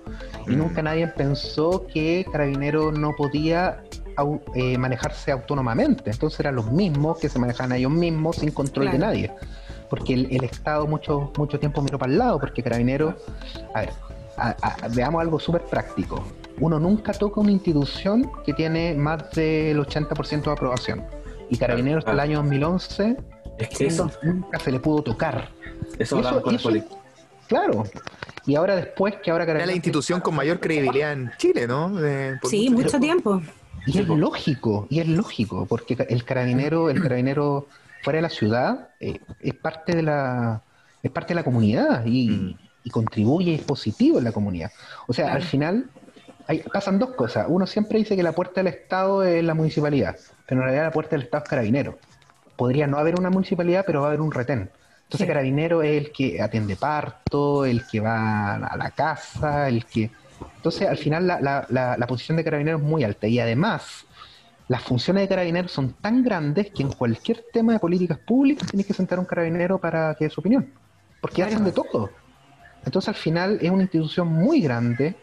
[0.47, 0.59] y Mm.
[0.59, 3.83] nunca nadie pensó que carabinero no podía
[4.17, 6.11] au- eh, manejarse autónomamente.
[6.11, 9.33] Entonces eran los mismos que se manejaban a ellos mismos sin control de nadie.
[9.91, 13.17] Porque el, el Estado mucho, mucho tiempo miró para el lado, porque carabinero,
[13.75, 13.91] a ver,
[14.37, 16.23] a- a- veamos algo súper práctico.
[16.61, 21.05] Uno nunca toca una institución que tiene más del 80% de aprobación.
[21.51, 23.17] Y Carabineros hasta el año 2011
[23.59, 25.49] Es que eso, nunca se le pudo tocar.
[25.99, 26.83] eso con eso- poli.
[27.47, 27.85] Claro.
[28.47, 29.77] Y ahora después que ahora Era la Carabineros...
[29.77, 31.91] institución con mayor credibilidad en Chile, ¿no?
[31.95, 33.41] De- por Sí, mucho tiempo.
[33.87, 37.69] Y es lógico, y es lógico, porque el carabinero, el carabinero
[38.03, 40.63] fuera de la ciudad eh, es parte de la
[41.05, 42.55] es parte de la comunidad y, Mm.
[42.83, 44.73] y contribuye es positivo en la comunidad.
[45.07, 45.87] O sea, al final
[46.47, 47.47] hay, pasan dos cosas.
[47.49, 50.93] Uno siempre dice que la puerta del Estado es la municipalidad, pero en realidad la
[50.93, 51.99] puerta del Estado es carabinero.
[52.57, 54.71] Podría no haber una municipalidad, pero va a haber un retén.
[55.05, 55.27] Entonces, Sí.
[55.27, 60.11] carabinero es el que atiende parto, el que va a la casa, el que
[60.57, 64.05] entonces, al final, la, la- la- la posición de carabineros es muy alta y además,
[64.69, 68.85] las funciones de carabineros son tan grandes que en cualquier tema de políticas públicas tienes
[68.85, 70.73] que sentar a un carabinero para que dé su opinión,
[71.21, 71.53] porque Claro.
[71.53, 72.11] hacen de todo.
[72.85, 75.17] Entonces, al final, es una institución muy grande,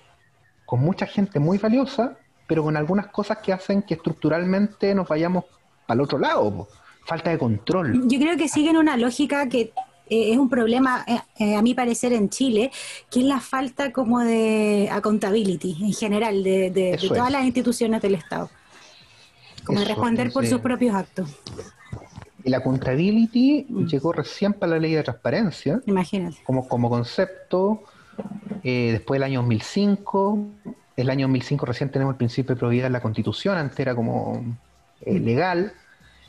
[0.74, 5.46] con mucha gente muy valiosa, pero con algunas cosas que hacen que estructuralmente nos vayamos
[5.88, 6.52] el otro lado.
[6.52, 6.68] po.
[7.06, 8.08] Falta de control.
[8.08, 9.72] Yo creo que siguen una lógica que
[10.10, 12.72] eh, es un problema, eh, eh, a mi parecer, en Chile,
[13.12, 17.34] que es la falta como de accountability en general de, de- de todas es.
[17.34, 18.50] las instituciones del Estado.
[19.64, 20.50] Como de Eso, responder por sí.
[20.50, 21.30] sus propios actos,
[22.44, 23.86] Y la accountability Mm.
[23.86, 26.38] llegó recién para la ley de transparencia, imagínate.
[26.44, 27.84] como, como concepto,
[28.63, 30.47] eh, después del año 2005,
[30.97, 34.43] el año 2005 recién tenemos el principio de probidad en la constitución, antes era como
[35.02, 35.73] eh, legal.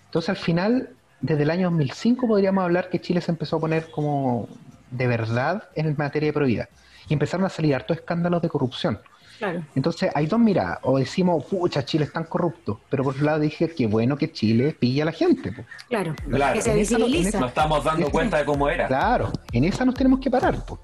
[0.06, 3.90] Entonces al final, desde el año 2005 podríamos hablar que Chile se empezó a poner
[3.90, 4.48] como
[4.90, 6.68] de verdad en materia de probidad.
[7.08, 8.98] Y empezaron a salir hartos escándalos de corrupción.
[9.38, 9.64] Claro.
[9.74, 13.40] Entonces hay dos miradas, o decimos, pucha, Chile es tan corrupto, pero por otro lado
[13.40, 15.50] dije, qué bueno que Chile pilla a la gente.
[15.52, 15.62] po.
[15.88, 16.54] Claro, Claro.
[16.54, 17.40] que se visibiliza.
[17.40, 18.86] Nos estamos dando cuenta de cómo era.
[18.86, 20.64] Claro, en esa nos tenemos que parar.
[20.64, 20.78] po.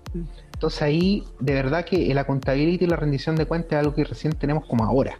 [0.60, 4.04] Entonces ahí, de verdad que la contabilidad y la rendición de cuentas es algo que
[4.04, 5.18] recién tenemos como ahora.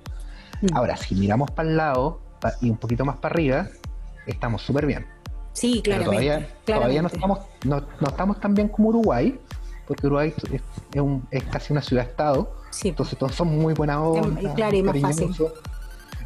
[0.61, 0.77] Mm.
[0.77, 2.21] Ahora, si miramos para el lado
[2.61, 3.67] y un poquito más para arriba,
[4.27, 5.07] estamos súper bien.
[5.55, 6.27] Sí, Pero claramente.
[6.27, 9.41] todavía, todavía no, estamos, no, no estamos tan bien como Uruguay,
[9.87, 10.61] porque Uruguay es,
[10.95, 12.89] es un- es casi una ciudad-estado, Sí.
[12.91, 15.53] entonces todos son muy buena onda, Em, claro, y más cariñosos.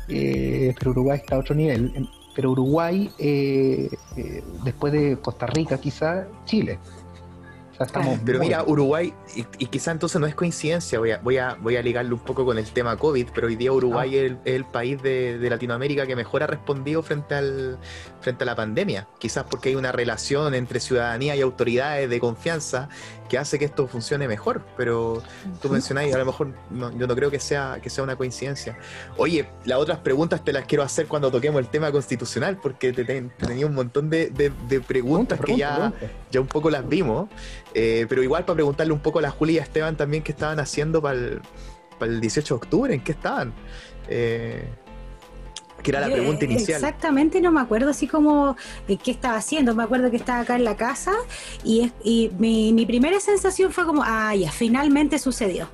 [0.09, 1.93] eh, pero Uruguay está a otro nivel.
[1.95, 6.81] En- Pero Uruguay, eh, eh, después de Costa Rica, quizá Chile.
[7.81, 11.39] Estamos Pero muy- mira, Uruguay, y, y quizá entonces no es coincidencia, voy a, voy,
[11.39, 14.17] a, voy a ligarlo un poco con el tema COVID, pero hoy día Uruguay Ah.
[14.21, 17.79] es, el, es el país de, de Latinoamérica que mejor ha respondido frente, al,
[18.21, 19.09] frente a la pandemia.
[19.19, 22.89] Quizás porque hay una relación entre ciudadanía y autoridades de confianza
[23.29, 24.63] que hace que esto funcione mejor.
[24.77, 25.23] Pero
[25.63, 28.77] tú mencionáis, a lo mejor no- yo no creo que sea, que sea una coincidencia.
[29.17, 33.05] Oye, las otras preguntas te las quiero hacer cuando toquemos el tema constitucional, porque te,
[33.05, 36.17] ten- te tenía un montón de, de- de preguntas que pregunta, ya pregunta.
[36.31, 37.29] ya un poco las vimos,
[37.75, 40.33] eh, pero igual para preguntarle un poco a la Julia y a Esteban también qué
[40.33, 41.41] estaban haciendo para el,
[41.99, 43.53] para el 18 de octubre, en qué estaban.
[44.09, 44.69] Eh,
[45.85, 46.83] que era la Yo, pregunta eh, inicial.
[46.83, 48.57] Exactamente, no me acuerdo así como
[48.89, 49.73] eh, qué estaba haciendo.
[49.77, 51.13] Me acuerdo que estaba acá en la casa
[51.63, 55.69] y, es- y mi, mi primera sensación fue como, ah, ya, finalmente sucedió.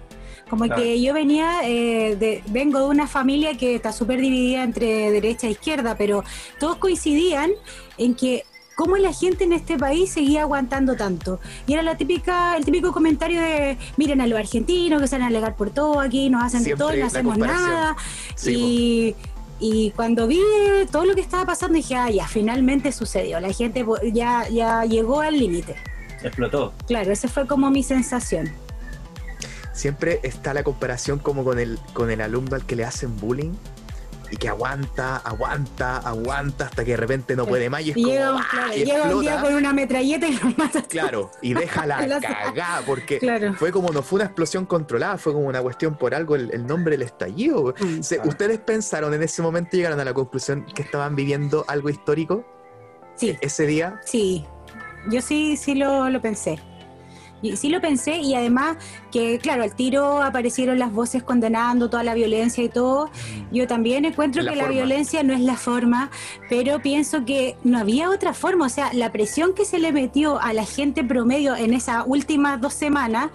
[0.50, 0.82] Como Claro.
[0.82, 5.46] que yo venía, eh, de, vengo de una familia que está súper dividida entre derecha
[5.46, 6.24] e izquierda, pero
[6.58, 7.52] todos coincidían
[7.96, 8.44] en que
[8.74, 11.38] cómo la gente en este país seguía aguantando tanto.
[11.66, 15.22] Y era la típica, el típico comentario de, miren a los argentinos que se van
[15.24, 17.94] a alegar por todo aquí, nos hacen de todo y no hacemos nada.
[18.34, 19.14] Sí, y,
[19.60, 20.40] y cuando vi
[20.90, 23.38] todo lo que estaba pasando, dije, ah, ya, finalmente sucedió.
[23.40, 25.76] La gente ya, ya llegó al límite.
[26.22, 26.72] Explotó.
[26.86, 28.50] Claro, esa fue como mi sensación.
[29.72, 33.52] Siempre está la comparación como con el, con el alumno al que le hacen bullying
[34.30, 38.02] y que aguanta, aguanta, aguanta hasta que de repente no puede más y es Y
[38.02, 38.46] como, llega, ¡ah!
[38.50, 40.82] claro, y llega un día con una metralleta y lo mata.
[40.82, 43.54] Claro, y deja la La- cagada, porque Claro.
[43.54, 46.66] fue como, no fue una explosión controlada, fue como una cuestión por algo, el, el
[46.66, 47.74] nombre del estallido.
[47.80, 48.02] Mm.
[48.02, 52.44] Se- ¿Ustedes pensaron en ese momento, llegaron a la conclusión que estaban viviendo algo histórico
[53.16, 54.00] Sí, ese día?
[54.04, 54.44] sí.
[55.10, 56.58] Yo sí, sí lo, lo pensé.
[57.42, 58.76] Y sí lo pensé y además
[59.10, 63.10] que, claro, al tiro aparecieron las voces condenando toda la violencia y todo.
[63.50, 66.10] Yo también encuentro La que la violencia no es la forma,
[66.48, 68.66] pero pienso que no había otra forma.
[68.66, 72.60] O sea, la presión que se le metió a la gente promedio en esas últimas
[72.60, 73.30] dos semanas,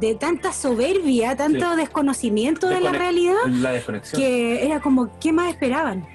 [0.00, 1.76] de tanta soberbia, tanto Sí.
[1.76, 3.72] desconocimiento de la realidad, La
[4.14, 6.06] que era como, ¿qué más esperaban?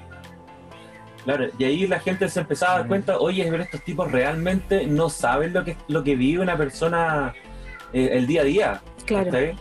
[1.25, 4.85] Claro, y ahí la gente se empezaba a dar cuenta, oye, pero estos tipos realmente
[4.87, 7.33] no saben lo que, lo que vive una persona
[7.93, 8.81] eh, el día a día.
[9.05, 9.25] Claro.
[9.25, 9.55] ¿está bien?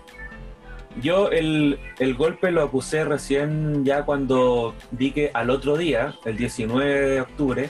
[1.00, 6.36] Yo el, el golpe lo acusé recién ya cuando vi que al otro día, el
[6.36, 7.68] 19 de octubre,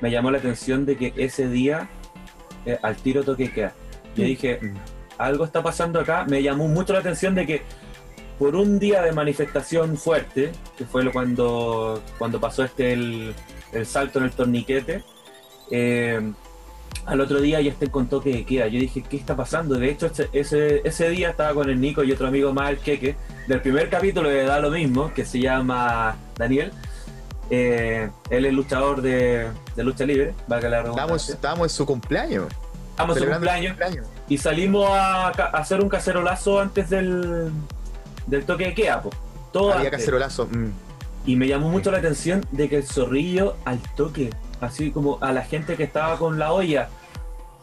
[0.00, 1.88] me llamó la atención de que ese día
[2.66, 3.74] eh, al tiro toque queda.
[4.16, 4.26] Yo Mm.
[4.26, 4.74] dije, Mm.
[5.18, 6.24] algo está pasando acá.
[6.28, 7.62] Me llamó mucho la atención de que
[8.38, 13.34] por un día de manifestación fuerte, que fue cuando, cuando pasó este el,
[13.72, 15.04] el salto en el torniquete,
[15.70, 16.32] eh,
[17.06, 18.66] al otro día ya estén con toque de queda.
[18.68, 19.76] Yo dije, ¿qué está pasando?
[19.76, 23.16] De hecho, ese, ese, día estaba con el Nico y otro amigo más, el Queque,
[23.46, 26.72] del primer capítulo de Da lo mismo, que se llama Daniel.
[27.50, 31.34] Eh, él es luchador de, de lucha libre, valga la redundancia.
[31.34, 32.46] estábamos en su cumpleaños.
[32.90, 33.76] Estamos en su cumpleaños
[34.28, 37.50] y salimos a, a hacer un cacerolazo antes del,
[38.26, 39.10] del toque de queda, po.
[39.52, 40.00] Todo Había antes.
[40.00, 40.46] cacerolazo.
[40.46, 40.70] mm.
[41.26, 45.32] Y me llamó mucho la atención de que el zorrillo al toque, así como a
[45.32, 46.88] la gente que estaba con la olla,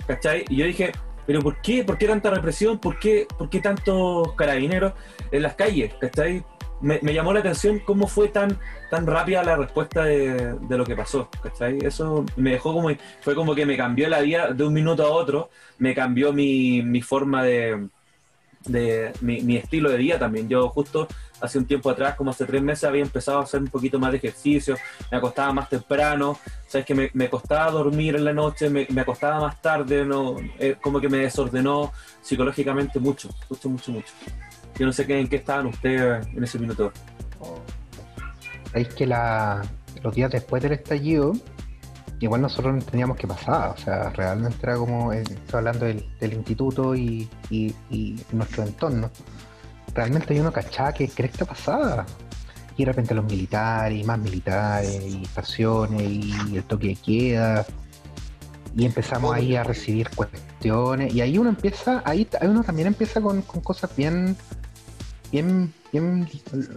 [0.07, 0.45] ¿cachai?
[0.49, 0.91] Y yo dije,
[1.27, 1.83] ¿pero por qué?
[1.83, 2.79] ¿Por qué tanta represión?
[2.79, 4.93] ¿Por qué, por qué tantos carabineros
[5.31, 5.93] en las calles?
[5.99, 6.43] ¿cachai?
[6.81, 8.57] Me, me llamó la atención cómo fue tan,
[8.89, 11.77] tan rápida la respuesta de, de lo que pasó, ¿cachai?
[11.85, 12.89] Eso me dejó como,
[13.21, 16.81] fue como que me cambió la vida de un minuto a otro, me cambió mi,
[16.81, 17.87] mi forma de,
[18.65, 20.47] de mi, estilo de vida también.
[20.47, 21.07] Yo justo
[21.39, 24.11] hace un tiempo atrás, como hace tres meses, había empezado a hacer un poquito más
[24.11, 24.75] de ejercicio,
[25.09, 29.01] me acostaba más temprano, sabes que me, me costaba dormir en la noche, me, me
[29.01, 34.13] acostaba más tarde, no, eh, como que me desordenó psicológicamente mucho, mucho, mucho, mucho.
[34.77, 36.91] Yo no sé qué, en qué estaban ustedes en ese minuto.
[38.73, 41.33] Es que los días después del estallido,
[42.21, 43.71] igual nosotros no entendíamos qué pasaba.
[43.71, 47.75] O sea, realmente era como, eh, estoy hablando del, instituto y, y-
[48.31, 49.09] nuestro entorno.
[49.93, 52.05] Realmente yo no cachaba que cresta pasaba.
[52.77, 57.65] Y de repente los militares, y más militares, y estaciones, y el toque de queda.
[58.75, 61.13] Y empezamos ahí a recibir cuestiones.
[61.13, 64.37] Y ahí uno empieza, ahí, ahí uno también empieza con cosas bien,
[65.31, 66.27] bien, bien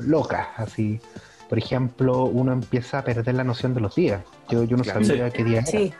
[0.00, 1.00] locas, así.
[1.48, 4.22] Por ejemplo, uno empieza a perder la noción de los días.
[4.48, 5.04] Yo, yo no Claro.
[5.04, 5.66] sabía qué día era.
[5.66, 5.92] Sí,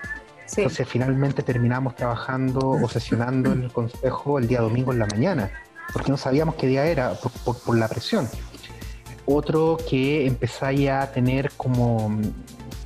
[0.47, 0.61] sí.
[0.63, 5.51] Entonces finalmente terminamos trabajando o sesionando en el consejo el día domingo en la mañana,
[5.93, 8.29] porque no sabíamos qué día era por, por- por la presión.
[9.27, 12.15] Otro que empezáis a tener como,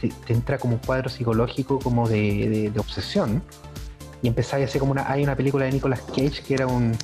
[0.00, 3.42] te, te entra como un cuadro psicológico como de, de- de obsesión,
[4.22, 6.96] y empezáis así como una, hay una película de Nicolas Cage que era un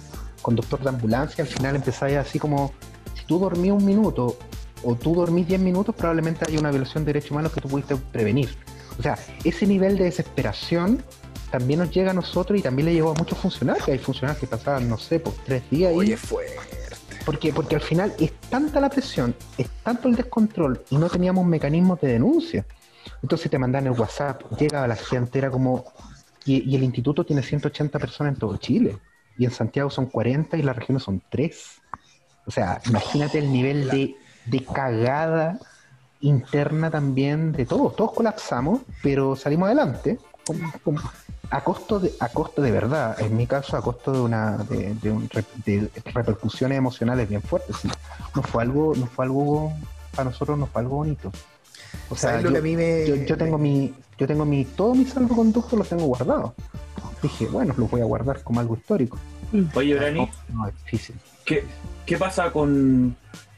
[0.43, 2.73] conductor de ambulancia, al final empezáis así como,
[3.15, 4.37] si tú dormías un minuto
[4.85, 7.97] o tú dormís 10 minutos, probablemente hay una violación de derechos humanos que tú pudiste
[7.97, 8.51] prevenir.
[8.99, 11.03] O sea, ese nivel de desesperación
[11.51, 13.89] también nos llega a nosotros y también le llegó a muchos funcionarios.
[13.89, 15.93] Hay funcionarios que pasaban, no sé, por tres días.
[15.95, 16.47] Oye, fue.
[17.25, 21.47] Porque, porque al final es tanta la presión, es tanto el descontrol y no teníamos
[21.47, 22.67] mecanismos de denuncia.
[23.23, 25.85] Entonces te mandan el WhatsApp, llega a la gente, era como...
[26.45, 28.99] Y, y el instituto tiene 180 personas en todo Chile.
[29.39, 31.81] Y en Santiago son 40 y las regiones son 3.
[32.47, 34.15] O sea, imagínate el nivel de,
[34.47, 35.59] de cagada
[36.21, 37.95] interna también de todos.
[37.97, 40.19] Todos colapsamos, pero salimos adelante.
[40.47, 41.01] Como- como-
[41.51, 44.95] a costo de, a costo de verdad, en mi caso a costo de una de,
[44.95, 47.77] de un re- de repercusiones emocionales bien fuertes.
[47.77, 47.89] sí.
[48.35, 49.73] No fue algo, no fue algo
[50.17, 51.31] para nosotros no fue algo bonito.
[52.09, 53.07] O sea, ¿Sabes lo yo, que a mí me.
[53.07, 56.53] yo, yo tengo mi, yo tengo mi, todos mis salvoconductos los tengo guardados.
[57.23, 59.19] Dije, bueno, los voy a guardar como algo histórico.
[59.75, 61.17] Oye, Brani, No, es difícil.
[61.45, 61.65] ¿qué,
[62.07, 63.15] qué pasa con,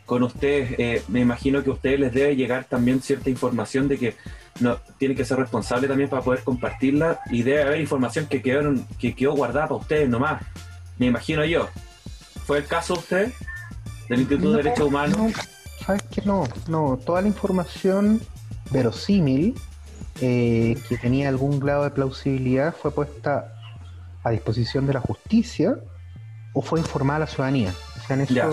[0.06, 0.74] con ustedes?
[0.78, 4.14] Eh, me imagino que a ustedes les debe llegar también cierta información de que
[4.60, 8.86] no, tienen que ser responsables también para poder compartirla y debe haber información que, quedaron,
[8.98, 10.42] que quedó guardada para ustedes nomás.
[10.98, 11.68] Me imagino yo.
[12.46, 13.32] ¿Fue el caso de usted?
[14.08, 15.18] Del Instituto de Derechos Humanos.
[15.18, 15.28] No,
[15.84, 16.22] ¿Sabes qué?
[16.24, 16.98] No, no.
[17.04, 18.22] Toda la información
[18.70, 19.54] verosímil
[20.20, 23.52] eh, que tenía algún grado de plausibilidad fue puesta
[24.22, 25.78] a disposición de la justicia
[26.54, 27.74] o fue informada a la ciudadanía.
[28.02, 28.48] O sea, en Ya.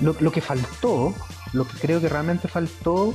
[0.00, 1.14] Lo, lo que faltó,
[1.52, 3.14] lo que creo que realmente faltó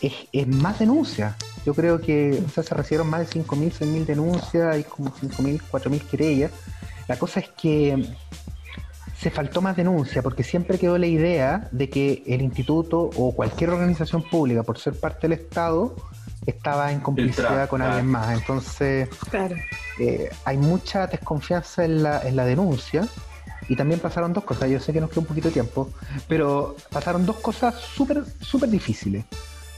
[0.00, 1.34] es, es más denuncias.
[1.64, 5.60] Yo creo que o sea, se recibieron más de 5.000, 6.000 denuncias, hay como 5.000,
[5.70, 6.50] 4.000 querellas.
[7.08, 8.04] La cosa es que
[9.18, 13.70] se faltó más denuncia porque siempre quedó la idea de que el instituto o cualquier
[13.70, 15.94] organización pública, por ser parte del Estado,
[16.44, 18.36] estaba en complicidad con alguien más.
[18.36, 19.54] Entonces, Claro.
[20.00, 23.06] eh, hay mucha desconfianza en la, en la denuncia.
[23.68, 25.90] Y también pasaron dos cosas, yo sé que nos queda un poquito de tiempo,
[26.28, 29.24] pero pasaron dos cosas súper súper difíciles.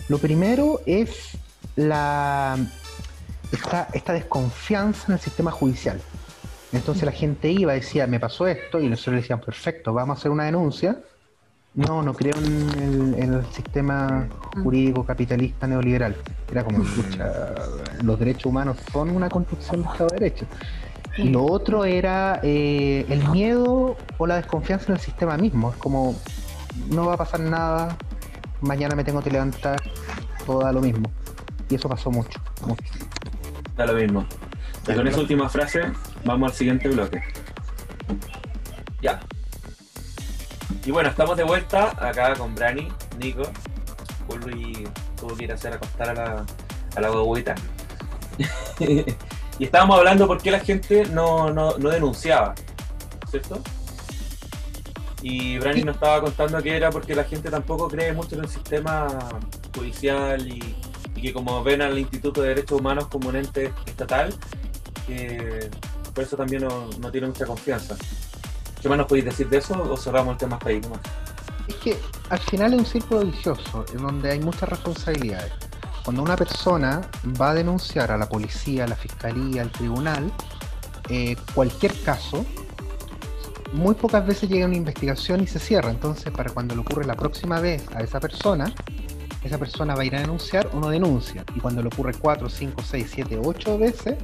[0.08, 1.36] Lo primero es
[1.76, 2.56] la
[3.52, 6.00] esta, esta desconfianza en el sistema judicial.
[6.72, 10.18] Entonces la gente iba decía, me pasó esto, y nosotros le decíamos, perfecto, vamos a
[10.18, 10.98] hacer una denuncia.
[11.74, 14.28] No, no creo en el, en el sistema
[14.62, 16.16] jurídico capitalista neoliberal.
[16.50, 17.54] Era como, escucha,
[18.02, 20.46] los derechos humanos son una construcción de Estado de Derecho.
[21.16, 25.70] Y lo otro era eh, el miedo o la desconfianza en el sistema mismo.
[25.70, 26.16] Es como,
[26.90, 27.96] no va a pasar nada,
[28.60, 29.80] mañana me tengo que levantar,
[30.44, 31.10] todo da lo mismo.
[31.70, 32.40] Y eso pasó mucho.
[32.66, 32.82] mucho.
[33.76, 34.26] Da lo mismo.
[34.88, 35.92] Y con esa última frase,
[36.24, 37.22] vamos al siguiente bloque.
[39.00, 39.20] Ya.
[40.84, 43.44] Y bueno, estamos de vuelta acá con Brani, Nico.
[44.26, 46.46] Julio tuvo que ir a hacer acostar a la,
[46.96, 47.54] a la guaguita.
[49.58, 52.54] y estábamos hablando por qué la gente no, no, no denunciaba,
[53.30, 53.60] ¿cierto?
[55.22, 58.48] Y Brani nos estaba contando que era porque la gente tampoco cree mucho en el
[58.48, 59.08] sistema
[59.74, 60.76] judicial y,
[61.16, 64.34] y que como ven al Instituto de Derechos Humanos como un ente estatal,
[65.06, 65.70] que
[66.14, 67.96] por eso también no, no tiene mucha confianza.
[68.80, 71.00] ¿Qué más nos podéis decir de eso o cerramos el tema hasta ahí nomás?
[71.68, 75.52] Es que al final es un círculo vicioso en donde hay muchas responsabilidades.
[76.04, 77.00] Cuando una persona
[77.40, 80.30] va a denunciar a la policía, a la fiscalía, al tribunal,
[81.08, 82.44] eh, cualquier caso,
[83.72, 85.90] muy pocas veces llega una investigación y se cierra.
[85.90, 88.72] Entonces, para cuando le ocurre la próxima vez a esa persona,
[89.42, 91.44] esa persona va a ir a denunciar o no denuncia.
[91.54, 94.16] Y cuando le ocurre 4, 5, 6, 7, 8 veces,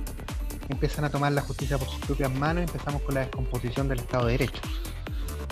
[0.69, 4.01] empiezan a tomar la justicia por sus propias manos y empezamos con la descomposición del
[4.01, 4.62] Estado de Derecho.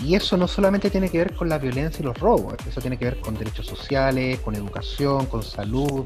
[0.01, 2.97] Y eso no solamente tiene que ver con la violencia y los robos, eso tiene
[2.97, 6.05] que ver con derechos sociales, con educación, con salud,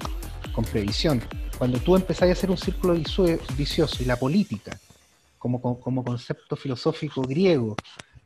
[0.55, 1.23] con previsión.
[1.59, 2.95] Cuando tú empezás a hacer un círculo
[3.57, 4.79] vicioso y la política,
[5.39, 7.77] como, como concepto filosófico griego,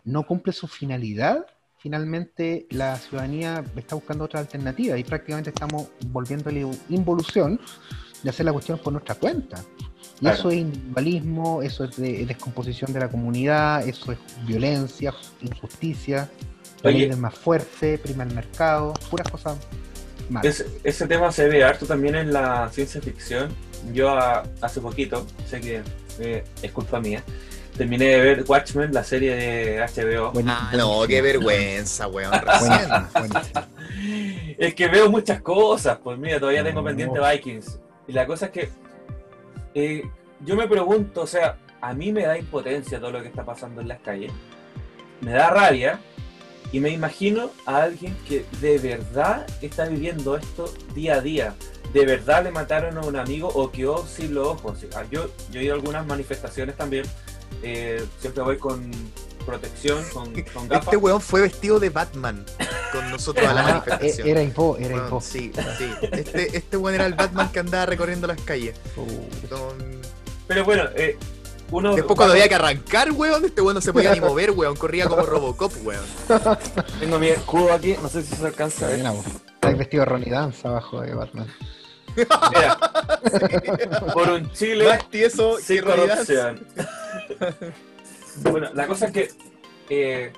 [0.04, 1.46] no cumple su finalidad,
[1.78, 7.60] finalmente la ciudadanía está buscando otra alternativa y prácticamente estamos volviendo a la involución
[8.22, 9.62] de hacer la cuestión por nuestra cuenta.
[10.16, 10.36] Y Claro.
[10.38, 16.30] eso es individualismo, eso es de- descomposición de la comunidad, eso es violencia, injusticia,
[16.82, 19.58] la ley del más fuerte, prima el mercado, puras cosas
[20.30, 20.46] malas.
[20.60, 23.50] Ese, ese tema se ve harto también en la ciencia ficción.
[23.92, 24.16] Yo
[24.62, 25.82] hace poquito, sé que
[26.18, 27.22] eh, es culpa mía,
[27.76, 30.32] terminé de ver Watchmen, la serie de HBO.
[30.46, 32.32] Ah, no, qué vergüenza, weón.
[34.58, 36.86] Es que veo muchas cosas, pues mira, todavía tengo No.
[36.86, 37.78] pendiente Vikings.
[38.08, 38.68] Y la cosa es que
[39.76, 40.02] eh,
[40.40, 43.80] yo me pregunto, o sea, a mí me da impotencia todo lo que está pasando
[43.82, 44.32] en las calles.
[45.20, 46.00] Me da rabia
[46.72, 51.54] y me imagino a alguien que de verdad está viviendo esto día a día.
[51.92, 54.84] De verdad le mataron a un amigo o quedó sin los ojos.
[54.94, 57.04] Ah, Yo, yo he ido a algunas manifestaciones también.
[57.62, 58.90] eh, siempre voy con,
[59.46, 60.84] protección, con, con gafas.
[60.86, 62.44] Este weón fue vestido de Batman
[62.92, 64.28] con nosotros a la Ah, manifestación.
[64.28, 65.20] era Ivo, era Ivo.
[65.20, 65.90] sí, sí.
[66.12, 68.76] Este, este weón era el Batman que andaba recorriendo las calles.
[68.96, 69.28] Uh,
[70.48, 71.16] Pero bueno, eh,
[71.70, 71.94] uno.
[71.94, 74.76] Después cuando había que arrancar, weón, este weón no se podía ni mover, weón.
[74.76, 76.04] Corría como Robocop, weón.
[77.00, 79.00] Tengo mi escudo aquí, no sé si se alcanza a ver.
[79.00, 81.46] Está vestido de Ronnie Dance abajo de Batman.
[82.16, 82.78] Mira,
[84.14, 86.66] por un Chile Más tieso sin que corrupción.
[88.42, 89.28] Bueno, la cosa es que
[89.88, 90.32] eh,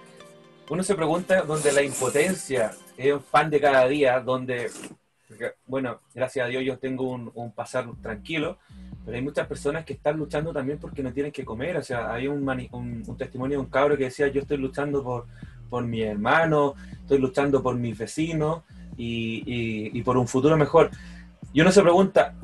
[0.70, 4.70] uno se pregunta donde la impotencia es un fan de cada día, donde,
[5.66, 8.58] bueno, gracias a Dios yo tengo un, un pasar tranquilo,
[9.04, 11.76] pero hay muchas personas que están luchando también porque no tienen que comer.
[11.78, 14.58] O sea, hay un, mani- un, un testimonio de un cabro que decía, yo estoy
[14.58, 15.26] luchando por,
[15.70, 18.62] por mi hermano, estoy luchando por mis vecinos
[18.96, 20.90] y, y- y por un futuro mejor.
[21.52, 22.34] Y uno se pregunta,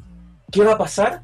[0.51, 1.23] ¿qué va a pasar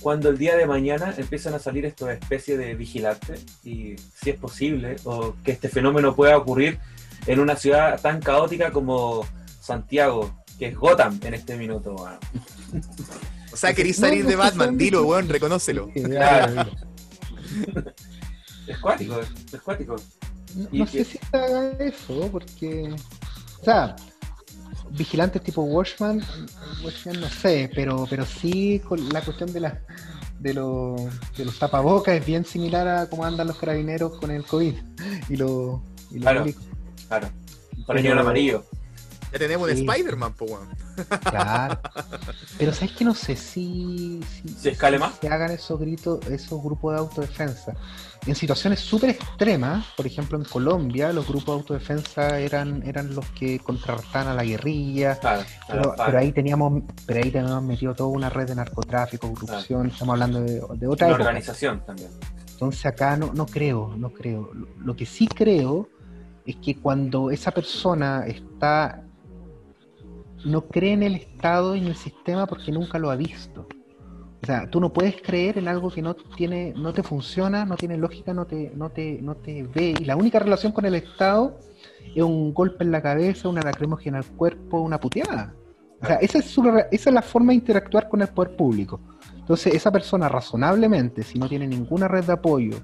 [0.00, 3.44] cuando el día de mañana empiezan a salir estas especies de vigilantes?
[3.64, 6.78] Y si es posible, o que este fenómeno pueda ocurrir
[7.26, 9.26] en una ciudad tan caótica como
[9.60, 11.94] Santiago, que es Gotham en este minuto.
[13.52, 15.90] O sea, querís salir de Batman, dilo, weón, reconócelo.
[15.92, 16.70] Claro.
[18.66, 19.96] Es cuático, es cuático.
[20.54, 22.94] No, Y- no sé si haga eso, porque.
[23.60, 23.96] O sea,
[24.90, 26.22] vigilantes tipo Watchman,
[26.84, 29.78] Watchman no sé, pero, pero sí con la cuestión de la
[30.40, 31.00] de, los
[31.36, 34.74] de los tapabocas es bien similar a cómo andan los carabineros con el COVID
[35.28, 35.80] y los
[36.10, 36.40] y los Claro.
[36.44, 36.64] milicos.
[37.08, 37.28] Claro,
[37.86, 38.64] pañuelo amarillo.
[39.32, 39.84] Ya tenemos un Sí.
[39.86, 40.68] Spider-Man, po, weón.
[41.30, 41.80] Claro.
[42.58, 45.14] Pero sabes que no sé si, si, ¿Se escale más?
[45.20, 47.74] se hagan esos gritos, esos grupos de autodefensa.
[48.26, 53.24] En situaciones súper extremas, por ejemplo en Colombia, los grupos de autodefensa eran, eran los
[53.30, 57.94] que contrarrestaban a la guerrilla, Claro, pero, claro, pero ahí teníamos, pero ahí teníamos metido
[57.94, 61.28] toda una red de narcotráfico, corrupción, estamos hablando de, de otra una época.
[61.28, 62.10] organización también.
[62.50, 64.50] Entonces acá no, no creo, no creo.
[64.52, 65.88] Lo, lo que sí creo
[66.44, 69.04] es que cuando esa persona está
[70.44, 73.66] no cree en el Estado y en el sistema porque nunca lo ha visto.
[74.42, 77.76] O sea, tú no puedes creer en algo que no tiene, no te funciona, no
[77.76, 79.94] tiene lógica, no te, no te, no te ve.
[79.98, 81.58] Y la única relación con el Estado
[82.14, 85.54] es un golpe en la cabeza, una lacrimógena al cuerpo, una puteada.
[86.00, 86.62] O sea, esa es, su,
[86.92, 89.00] esa es la forma de interactuar con el poder público.
[89.36, 92.76] Entonces, esa persona razonablemente, si no tiene ninguna red de apoyo,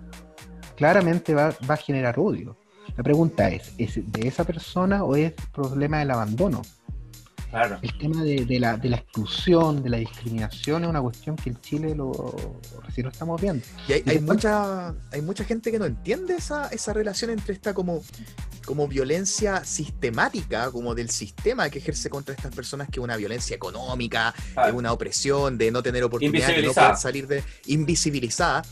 [0.75, 2.57] claramente va, va a generar odio.
[2.97, 6.63] La pregunta es, ¿es de esa persona o es problema del abandono?
[7.55, 7.79] Claro.
[7.83, 11.51] El tema de, de la, de la exclusión, de la discriminación es una cuestión que
[11.51, 12.35] en Chile lo,
[12.85, 13.65] recién lo estamos viendo.
[13.89, 17.31] Y hay, Y hay después- mucha, hay mucha gente que no entiende esa, esa relación
[17.31, 18.03] entre esta como,
[18.67, 23.55] como violencia sistemática, como del sistema que ejerce contra estas personas, que es una violencia
[23.55, 24.69] económica, Claro.
[24.71, 28.63] es una opresión de no tener oportunidad, de no poder salir de invisibilizada.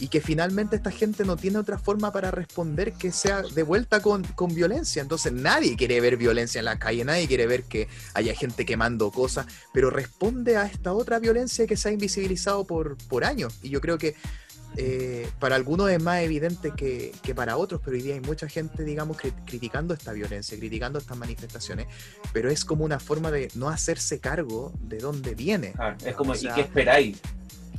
[0.00, 4.00] Y que finalmente esta gente no tiene otra forma para responder que sea de vuelta
[4.00, 5.02] con, con violencia.
[5.02, 9.10] Entonces nadie quiere ver violencia en la calle, nadie quiere ver que haya gente quemando
[9.10, 13.54] cosas, pero responde a esta otra violencia que se ha invisibilizado por, por años.
[13.62, 14.14] Y yo creo que
[14.76, 18.48] eh, para algunos es más evidente que, que para otros, pero hoy día hay mucha
[18.48, 21.88] gente, digamos, cri- criticando esta violencia, criticando estas manifestaciones,
[22.32, 25.72] pero es como una forma de no hacerse cargo de dónde viene.
[25.72, 27.18] Claro, Es como, O sea, ¿y qué esperáis?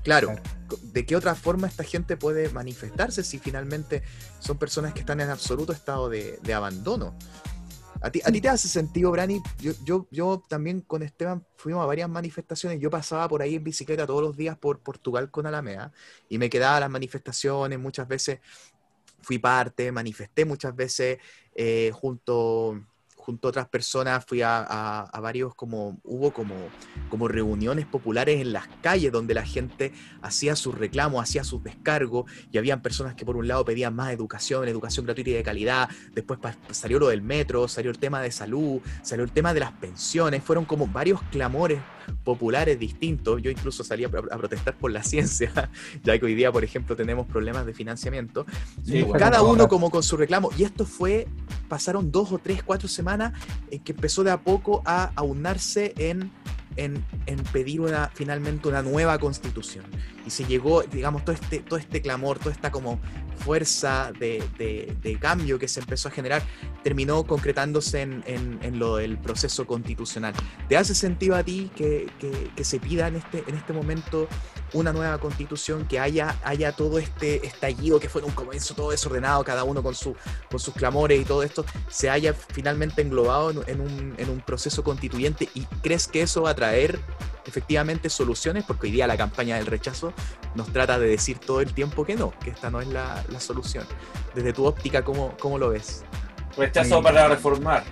[0.03, 0.35] Claro.
[0.83, 4.03] ¿de qué otra forma esta gente puede manifestarse si finalmente
[4.39, 7.13] son personas que están en absoluto estado de, de abandono?
[8.03, 9.43] ¿A ti, ¿A ti te hace sentido, Brani?
[9.59, 12.79] Yo, yo, yo también con Esteban fuimos a varias manifestaciones.
[12.79, 15.91] Yo pasaba por ahí en bicicleta todos los días por Portugal con Alameda
[16.27, 17.77] y me quedaba a las manifestaciones.
[17.77, 18.39] Muchas veces
[19.21, 21.19] fui parte, manifesté muchas veces
[21.53, 22.81] eh, junto,
[23.31, 24.25] junto a otras personas.
[24.25, 26.53] Fui a, a- a varios, como hubo como,
[27.09, 32.29] como reuniones populares en las calles donde la gente hacía sus reclamos, hacía sus descargos
[32.51, 35.89] y habían personas que por un lado pedían más educación, educación gratuita y de calidad,
[36.13, 36.39] después
[36.71, 40.43] salió lo del metro, salió el tema de salud, salió el tema de las pensiones,
[40.43, 41.79] fueron como varios clamores
[42.23, 45.69] populares distintos, yo incluso salí a, a protestar por la ciencia,
[46.03, 48.45] ya que hoy día, por ejemplo, tenemos problemas de financiamiento,
[48.85, 51.27] Sí, y cada uno como con su reclamo, y esto fue,
[51.69, 53.20] pasaron dos o tres, cuatro semanas
[53.69, 56.31] en que empezó de a poco a aunarse en
[56.77, 59.83] en, en pedir una, finalmente una nueva constitución.
[60.25, 62.97] Y se llegó, digamos, todo este, todo este clamor, toda esta como
[63.43, 66.41] fuerza de, de- de cambio que se empezó a generar,
[66.81, 70.33] terminó concretándose en, en- en lo del proceso constitucional.
[70.69, 74.29] ¿Te hace sentido a ti que, que- que se pida en este, en este momento
[74.73, 78.91] una nueva constitución, que haya, haya todo este estallido que fue en un comienzo todo
[78.91, 80.15] desordenado, cada uno con, su,
[80.49, 84.41] con sus clamores y todo esto, se haya finalmente englobado en, en un, en un
[84.41, 86.99] proceso constituyente y crees que eso va a traer
[87.45, 88.63] efectivamente soluciones?
[88.65, 90.13] Porque hoy día la campaña del rechazo
[90.55, 93.39] nos trata de decir todo el tiempo que no, que esta no es la, la
[93.39, 93.85] solución.
[94.35, 96.03] Desde tu óptica, ¿cómo, cómo lo ves?
[96.57, 97.03] Rechazo Sí.
[97.03, 97.83] para reformar.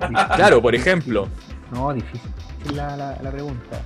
[0.36, 1.28] Claro, por ejemplo.
[1.70, 2.30] No, difícil
[2.74, 3.80] la, la, la pregunta.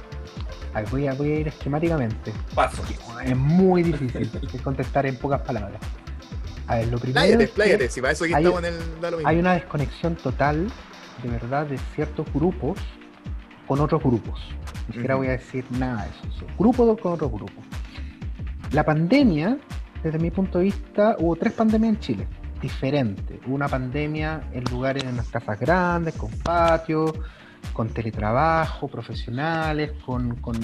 [0.74, 2.32] A ver, voy, a, voy a ir esquemáticamente.
[2.54, 2.82] Paso.
[3.24, 4.30] Es muy difícil
[4.64, 5.80] contestar en pocas palabras.
[6.66, 8.74] A ver, lo primero Expláyate, es que expláyate, si para eso aquí hay- estamos en
[8.74, 9.28] el da lo mismo.
[9.28, 10.70] hay una desconexión total,
[11.22, 12.78] de verdad, de ciertos grupos
[13.66, 14.40] con otros grupos.
[14.88, 16.38] Ni siquiera voy a decir nada de eso.
[16.38, 17.64] son grupos con otros grupos.
[18.72, 19.58] La pandemia,
[20.02, 22.28] desde mi punto de vista, hubo tres pandemias en Chile,
[22.62, 23.38] diferentes.
[23.46, 27.12] Hubo una pandemia en lugares en las casas grandes, con patios,
[27.72, 30.56] con teletrabajo, profesionales, con, con...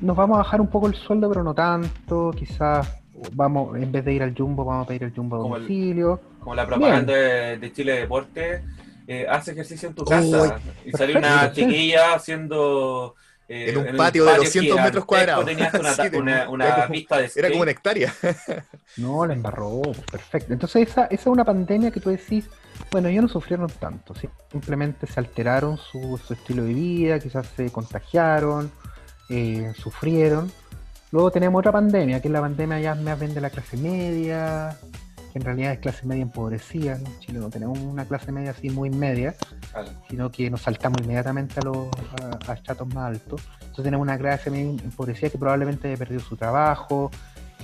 [0.00, 2.30] Nos vamos a bajar un poco el sueldo, pero no tanto.
[2.36, 2.88] Quizás
[3.32, 5.62] vamos, en vez de ir al Jumbo, vamos a pedir el Jumbo a Como el-
[5.62, 6.20] domicilio.
[6.40, 8.62] Como la propaganda de, de Chile Deporte,
[9.06, 10.24] eh, haz ejercicio en tu casa.
[10.42, 10.50] Uy,
[10.84, 13.14] y salió una chiquilla haciendo.
[13.48, 15.46] eh, En un patio de 200 metros cuadrados.
[15.46, 18.12] Tenías una, Sí, una, una era como- pista de Era como una hectárea.
[18.96, 19.80] No, la embarró,
[20.12, 20.52] perfecto.
[20.52, 22.48] Entonces esa, esa es una pandemia que tú decís,
[22.90, 24.28] bueno, ellos no sufrieron tanto, ¿sí?
[24.50, 28.70] simplemente se alteraron su, su estilo de vida, quizás se contagiaron,
[29.28, 30.50] eh, sufrieron.
[31.10, 34.76] Luego tenemos otra pandemia, que es la pandemia ya más bien de la clase media,
[35.32, 36.96] que en realidad es clase media empobrecida.
[36.96, 39.34] En Chile no tenemos una clase media así muy media,
[39.72, 39.88] Claro.
[40.08, 41.88] sino que nos saltamos inmediatamente a los
[42.46, 43.42] a, a estratos más altos.
[43.60, 47.10] Entonces tenemos una clase media empobrecida que probablemente haya perdido su trabajo,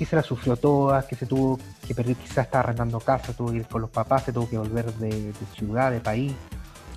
[0.01, 3.51] que se la sufrió toda, que se tuvo que perder, quizás estaba arrendando casa, tuvo
[3.51, 6.33] que ir con los papás, se tuvo que volver de, de ciudad, de país,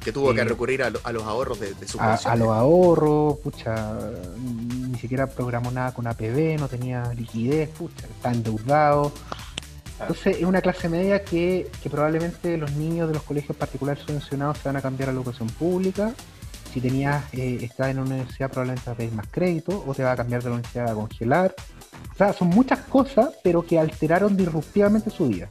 [0.01, 0.47] Que tuvo que Sí.
[0.47, 3.93] recurrir a, lo- a los ahorros de, de su a, a los ahorros, pucha,
[4.89, 9.11] ni siquiera programó nada con APB, no tenía liquidez, pucha, está endeudado.
[9.99, 14.57] Entonces es una clase media que, que probablemente los niños de los colegios particulares subvencionados
[14.59, 16.13] se van a cambiar a la educación pública.
[16.73, 20.03] Si tenías, eh, estás en una universidad probablemente vas a pedir más crédito o te
[20.03, 21.53] va a cambiar de la universidad a congelar.
[22.11, 25.49] O sea, son muchas cosas, pero que alteraron disruptivamente su vida.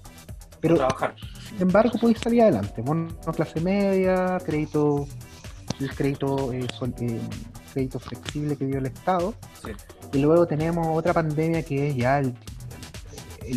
[0.61, 1.14] Pero Trabajar.
[1.49, 2.82] sin embargo, podéis salir adelante.
[2.82, 5.07] Bueno, clase media, crédito,
[5.80, 7.20] el crédito, eh, sol- eh,
[7.74, 9.34] crédito flexible que dio el Estado.
[9.64, 9.72] Sí.
[10.12, 12.34] Y luego tenemos otra pandemia que es ya el-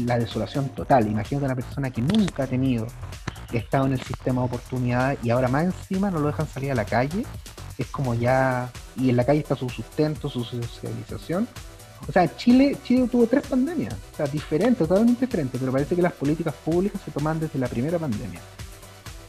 [0.05, 1.07] la desolación total.
[1.07, 2.87] Imagínate una persona que nunca ha tenido
[3.53, 6.75] estado en el sistema de oportunidades y ahora más encima no lo dejan salir a
[6.75, 7.23] la calle.
[7.77, 8.71] Es como ya.
[8.97, 11.47] Y en la calle está su sustento, su socialización.
[12.07, 16.01] O sea, Chile, Chile tuvo tres pandemias, o sea, diferentes, totalmente diferentes, pero parece que
[16.01, 18.39] las políticas públicas se toman desde la primera pandemia.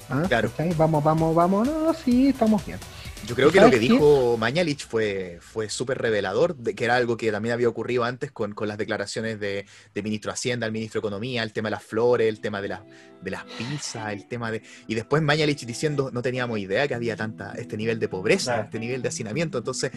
[0.08, 0.22] ¿Ah?
[0.28, 0.50] Claro.
[0.76, 2.78] Vamos, vamos, vamos, no, sí, estamos bien.
[3.26, 6.94] Yo creo que lo ¿Sabes que dijo Mañalich fue, fue súper revelador, de que era
[6.96, 10.66] algo que también había ocurrido antes con, con las declaraciones de, de ministro de Hacienda,
[10.66, 12.80] el ministro de Economía, el tema de las flores, el tema de, las
[13.22, 14.62] de las pizzas, el tema de...
[14.86, 18.62] Y después Mañalich diciendo, no teníamos idea que había tanta este nivel de pobreza, Claro.
[18.64, 19.58] este nivel de hacinamiento.
[19.58, 19.90] Entonces,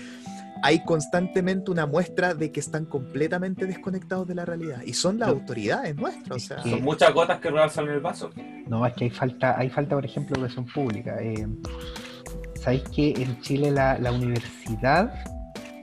[0.63, 4.81] hay constantemente una muestra de que están completamente desconectados de la realidad.
[4.85, 5.35] Y son las No.
[5.35, 6.35] autoridades nuestras.
[6.35, 6.71] O sea, Sí.
[6.71, 8.31] Son muchas gotas que rebalsan en el vaso.
[8.67, 11.17] No, es que hay falta, hay falta, por ejemplo, de educación pública.
[11.21, 11.47] Eh,
[12.61, 15.13] Sabéis que en Chile la, la universidad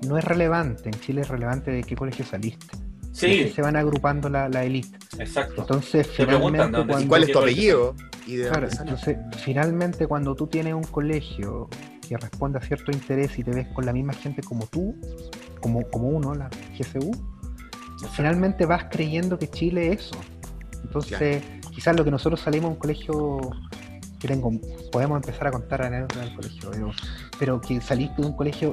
[0.07, 2.66] no es relevante, en Chile es relevante de qué colegio saliste.
[3.12, 4.99] Sí, se van agrupando la, la élite.
[5.18, 5.62] exacto.
[5.62, 7.95] Entonces, Te finalmente, dónde- cuando- ¿Y cuál es tu apellido?
[8.27, 11.68] ¿Y de Claro, entonces finalmente cuando tú tienes un colegio
[12.07, 14.95] que responde a cierto interés y te ves con la misma gente como tú,
[15.61, 17.11] como, como uno, la GCU,
[18.12, 20.16] finalmente vas creyendo que Chile es eso.
[20.85, 21.43] Entonces,
[21.74, 23.39] quizás lo que nosotros salimos de un colegio
[24.18, 24.52] tengo,
[24.90, 26.90] podemos empezar a contar anécdotas del colegio, pero,
[27.38, 28.72] pero que saliste de un colegio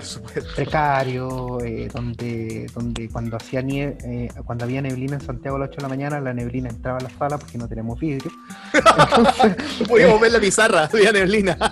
[0.56, 5.70] precario, eh, donde, donde cuando hacía nie- eh, cuando había neblina en Santiago a las
[5.70, 8.32] 8 de la mañana, la neblina entraba a la sala porque no tenemos vidrio.
[8.74, 9.56] Entonces,
[9.88, 11.58] podíamos ver la pizarra, había neblina.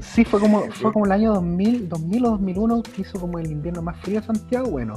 [0.00, 3.50] Sí, fue como, fue como el año 2000, 2000 o 2001 que hizo como el
[3.50, 4.68] invierno más frío de Santiago.
[4.70, 4.94] Bueno,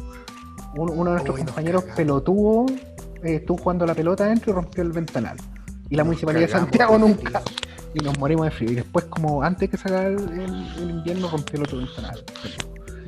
[0.76, 2.68] uno, uno de nuestros Uy, compañeros pelotudo
[3.24, 5.38] eh, estuvo jugando la pelota adentro y rompió el ventanal.
[5.90, 7.42] Y la Nos municipalidad de Santiago nunca.
[7.94, 8.72] Y nos morimos de frío.
[8.72, 10.18] Y después, como antes que sacar el,
[10.78, 12.24] el invierno, rompió el otro ventanal.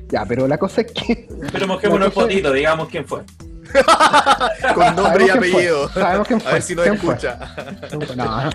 [0.09, 1.27] Ya, pero la cosa es que.
[1.51, 3.23] Pero mojémonos el cosa es- potito, digamos quién fue.
[4.75, 5.89] Con nombre y Sabemos quién fue, apellido.
[5.89, 6.95] sabemos quién A ver fue, si nos fue.
[6.95, 7.55] escucha.
[8.15, 8.49] No,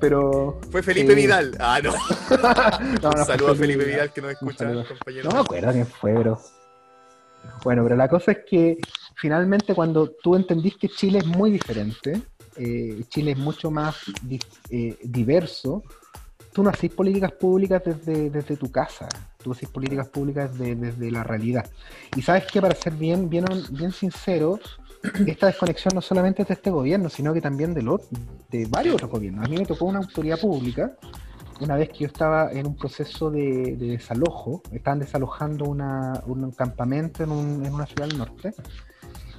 [0.00, 0.60] pero.
[0.72, 1.20] Fue Felipe Sí.
[1.20, 1.56] Vidal.
[1.60, 1.92] Ah, no.
[3.02, 5.28] No, no Un fue saludo a Felipe Vidal que nos escucha, compañero.
[5.28, 6.40] No me acuerdo quién fue, pero.
[7.62, 8.78] Bueno, pero la cosa es que
[9.14, 12.20] finalmente cuando tú entendís que Chile es muy diferente,
[12.58, 13.96] eh, Chile es mucho más
[14.70, 15.82] eh, diverso,
[16.52, 19.08] tú no haces políticas públicas desde, desde tu casa,
[19.42, 21.68] tú haces políticas públicas de- desde la realidad.
[22.16, 24.58] Y sabes que para ser bien, bien, bien sincero,
[25.26, 28.08] esta desconexión no solamente es de este gobierno, sino que también del ot-
[28.50, 29.44] de varios otros gobiernos.
[29.44, 30.96] A mí me tocó una autoridad pública
[31.60, 36.50] una vez que yo estaba en un proceso de, de desalojo, estaban desalojando una- un
[36.52, 38.52] campamento en, un- en una ciudad del norte,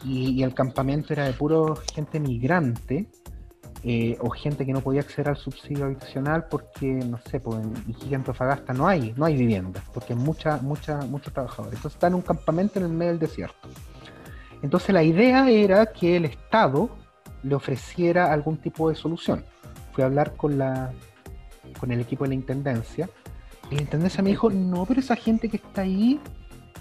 [0.03, 3.09] y, el campamento era de puro gente migrante
[3.83, 7.73] eh, o gente que no podía acceder al subsidio habitacional porque, no sé, pues en
[7.87, 11.77] Iquique, Antofagasta no hay, no hay viviendas, porque mucha, mucha, muchos trabajadores.
[11.77, 13.69] Entonces está en un campamento en el medio del desierto.
[14.61, 16.89] Entonces la idea era que el Estado
[17.43, 19.43] le ofreciera algún tipo de solución.
[19.93, 20.91] Fui a hablar con la
[21.79, 23.09] con el equipo de la intendencia
[23.69, 26.19] y la intendencia me dijo, no, pero esa gente que está ahí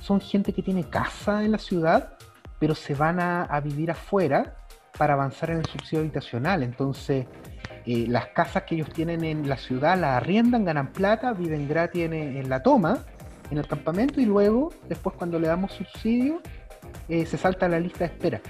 [0.00, 2.16] son gente que tiene casa en la ciudad,
[2.58, 4.56] pero se van a, a vivir afuera
[4.96, 6.62] para avanzar en el subsidio habitacional.
[6.62, 7.26] Entonces,
[7.84, 12.04] eh, las casas que ellos tienen en la ciudad las arriendan, ganan plata, viven gratis
[12.04, 12.98] en, en la toma,
[13.50, 16.40] en el campamento, y luego, después cuando le damos subsidio,
[17.08, 18.40] eh, se salta a la lista de espera.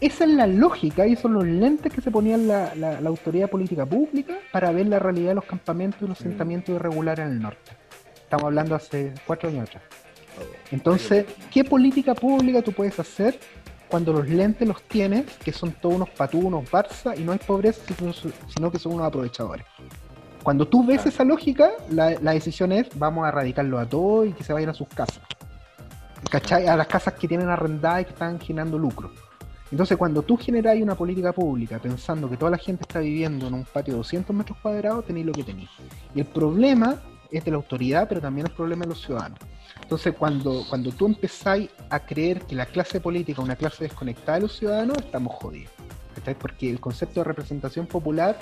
[0.00, 3.48] Esa es la lógica y son los lentes que se ponían la, la- la autoridad
[3.48, 7.40] política pública para ver la realidad de los campamentos y los asentamientos irregulares en el
[7.40, 7.70] norte.
[8.16, 9.84] Estamos hablando hace cuatro años atrás.
[10.70, 13.38] Entonces, ¿qué política pública tú puedes hacer
[13.88, 17.38] cuando los lentes los tienes, que son todos unos patús, unos Barça, y no hay
[17.38, 19.66] pobreza, sino, sino que son unos aprovechadores?
[20.42, 24.32] Cuando tú ves esa lógica, la, la decisión es, vamos a erradicarlo a todos y
[24.32, 25.20] que se vayan a sus casas.
[26.30, 26.66] ¿Cachai?
[26.66, 29.10] A las casas que tienen arrendadas y que están generando lucro.
[29.72, 33.54] Entonces, cuando tú generas una política pública pensando que toda la gente está viviendo en
[33.54, 35.70] un patio de 200 metros cuadrados, tenéis lo que tenéis.
[36.14, 36.96] Y el problema
[37.30, 39.38] es de la autoridad, pero también el problema de los ciudadanos.
[39.82, 44.36] Entonces, cuando, cuando tú empezáis a creer que la clase política es una clase desconectada
[44.38, 45.72] de los ciudadanos, estamos jodidos.
[46.14, 46.34] ¿cachai?
[46.38, 48.38] Porque el concepto de representación popular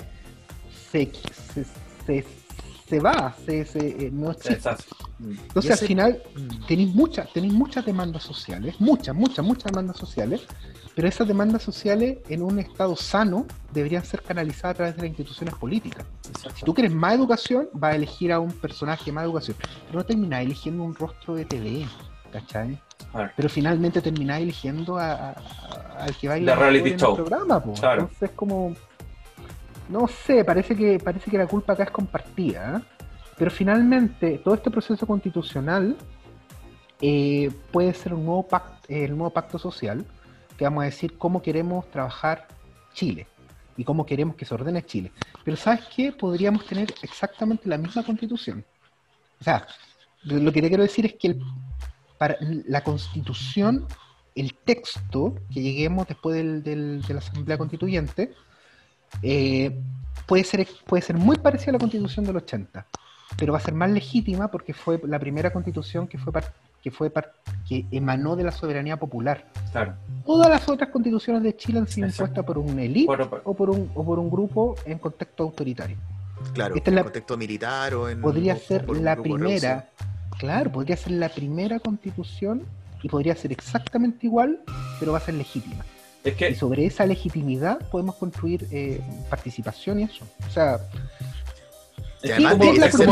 [0.91, 1.11] se,
[1.53, 1.65] se,
[2.05, 2.25] se,
[2.87, 4.69] se va, se, se, eh, no existe.
[5.19, 6.65] Entonces, al final, Mm.
[6.67, 10.41] tenéis muchas, tenéis muchas demandas sociales, muchas, muchas, muchas demandas sociales,
[10.95, 15.09] pero esas demandas sociales en un estado sano deberían ser canalizadas a través de las
[15.09, 16.05] instituciones políticas.
[16.55, 19.55] Si tú quieres más educación, vas a elegir a un personaje más educación,
[19.87, 21.85] pero no terminás eligiendo un rostro de TV,
[22.31, 22.77] ¿cachai?
[23.35, 27.73] Pero finalmente terminás eligiendo a, a- a- al que va a ir el programa, po.
[27.73, 28.01] Claro.
[28.03, 28.73] Entonces como
[29.89, 32.81] no sé, parece que parece que la culpa acá es compartida, ¿eh?
[33.37, 35.97] pero finalmente todo este proceso constitucional
[37.01, 40.05] eh, puede ser un nuevo pacto, el nuevo pacto social
[40.61, 42.47] que vamos a decir cómo queremos trabajar
[42.93, 43.25] Chile
[43.75, 45.11] y cómo queremos que se ordene Chile.
[45.43, 46.11] Pero ¿sabes qué?
[46.11, 48.63] Podríamos tener exactamente la misma constitución.
[49.39, 49.65] O sea,
[50.21, 51.35] lo que te quiero decir es que
[52.67, 53.87] la constitución,
[54.35, 58.31] el texto que lleguemos después del- del- de la Asamblea Constituyente,
[59.23, 59.75] eh,
[60.27, 62.85] puede, ser, puede ser muy parecida a la constitución del 80,
[63.35, 66.31] pero va a ser más legítima porque fue la primera constitución que fue,
[66.81, 67.33] que, fue par-
[67.67, 69.45] que emanó de la soberanía popular.
[69.71, 69.93] Claro.
[70.25, 72.23] Todas las otras constituciones de Chile han sido Exacto.
[72.41, 75.43] impuestas por un élite Por- por- o por un, o por un grupo en contexto
[75.43, 75.97] autoritario.
[76.53, 78.19] Claro, Esta en la- contexto militar o en.
[78.21, 79.87] Podría o ser la primera,
[80.39, 82.63] claro, podría ser la primera constitución
[83.03, 84.59] y podría ser exactamente igual,
[84.99, 85.83] pero va a ser legítima.
[86.23, 90.23] Es Y que sobre esa legitimidad podemos construir eh, participación y eso.
[90.47, 90.79] O sea,
[92.23, 92.63] Es además como,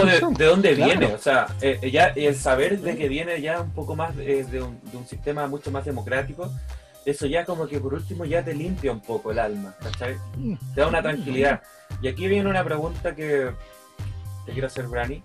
[0.04, 0.92] es de, de dónde Claro.
[1.00, 4.46] viene, o sea, eh, ya el saber de que viene ya un poco más eh,
[4.50, 6.52] de, un, de un sistema mucho más democrático,
[7.06, 10.16] eso ya como que por último ya te limpia un poco el alma, ¿cachai?
[10.76, 11.62] Te da una tranquilidad.
[12.02, 13.50] Y aquí viene una pregunta que
[14.46, 15.24] te quiero hacer, Brani.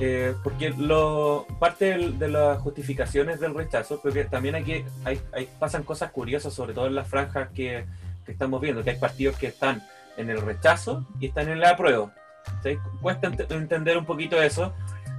[0.00, 5.48] Eh, porque lo, parte del- de las justificaciones del rechazo, porque también aquí hay, hay-
[5.58, 7.84] pasan cosas curiosas, sobre todo en las franjas que,
[8.26, 9.82] que estamos viendo, que hay partidos que están
[10.16, 12.10] en el rechazo y están en la apruebo.
[13.00, 14.72] Cuesta ent- entender un poquito eso.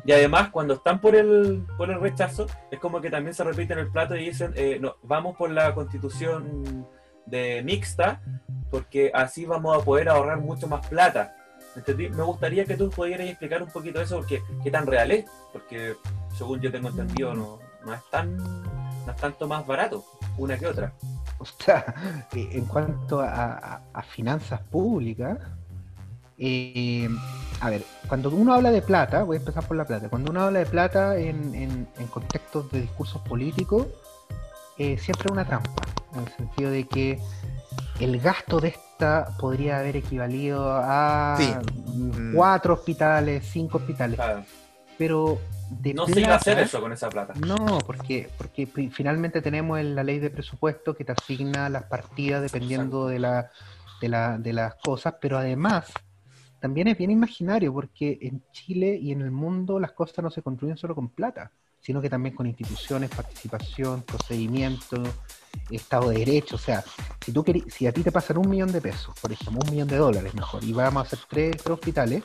[0.05, 3.79] Y además, cuando están por el, por el rechazo, es como que también se repiten
[3.79, 6.87] el plato y dicen, eh, no, vamos por la constitución
[7.25, 8.21] de mixta,
[8.69, 11.35] porque así vamos a poder ahorrar mucho más plata.
[11.97, 15.95] Me gustaría que tú pudieras explicar un poquito eso, porque qué tan real es, porque
[16.37, 20.03] según yo tengo entendido, no, no es tan no es tanto más barato
[20.37, 20.93] una que otra.
[21.39, 21.83] o sea,
[22.33, 25.37] eh, en cuanto a finanzas públicas,
[26.37, 27.09] eh,
[27.61, 30.41] a ver, cuando uno habla de plata, voy a empezar por la plata, cuando uno
[30.43, 33.87] habla de plata en, en- en contextos de discursos políticos,
[34.77, 35.71] eh, siempre es una trampa,
[36.13, 37.19] en el sentido de que
[37.99, 41.53] el gasto de esta podría haber equivalido a Sí.
[41.73, 44.43] mm, cuatro hospitales, cinco hospitales, Claro,
[44.97, 47.33] pero de no se iba a hacer eso con esa plata.
[47.39, 52.41] no, porque, porque finalmente tenemos en la ley de presupuesto que te asigna las partidas
[52.41, 53.49] dependiendo de, la,
[54.01, 55.85] de, la, de las cosas, pero además
[56.59, 60.41] también es bien imaginario porque en Chile y en el mundo las cosas no se
[60.41, 65.03] construyen solo con plata, sino que también con instituciones, participación, procedimiento,
[65.69, 66.55] Estado de Derecho.
[66.55, 66.83] O sea,
[67.23, 69.71] si, tú queri- si a ti te pasan un millón de pesos, por ejemplo, un
[69.71, 72.23] millón de dólares mejor, y vamos a hacer tres, tres hospitales,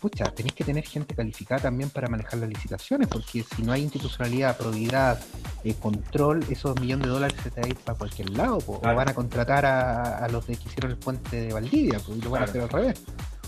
[0.00, 3.82] pucha, tenéis que tener gente calificada también para manejar las licitaciones, porque si no hay
[3.82, 5.20] institucionalidad, probidad,
[5.62, 8.80] eh, control, esos millones de dólares se te van a ir para cualquier lado, po.
[8.80, 8.94] Claro.
[8.94, 12.14] o van a contratar a, a los de que hicieron el puente de Valdivia, po,
[12.14, 13.02] y lo van a hacer al revés.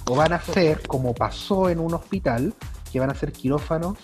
[0.06, 2.54] O van a hacer, como pasó en un hospital,
[2.92, 3.98] que van a hacer quirófanos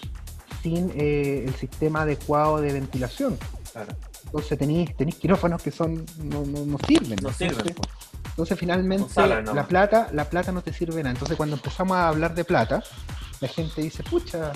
[0.62, 3.38] sin eh, el sistema adecuado de ventilación.
[3.72, 3.94] Claro.
[4.24, 7.18] Entonces tenéis, tenéis quirófanos que son no, no, no sirven.
[7.22, 8.07] No sirven, Entonces.
[8.38, 11.10] Entonces finalmente sala la plata, la plata no te sirve nada.
[11.10, 12.84] Entonces cuando empezamos a hablar de plata,
[13.40, 14.52] la gente dice, pucha,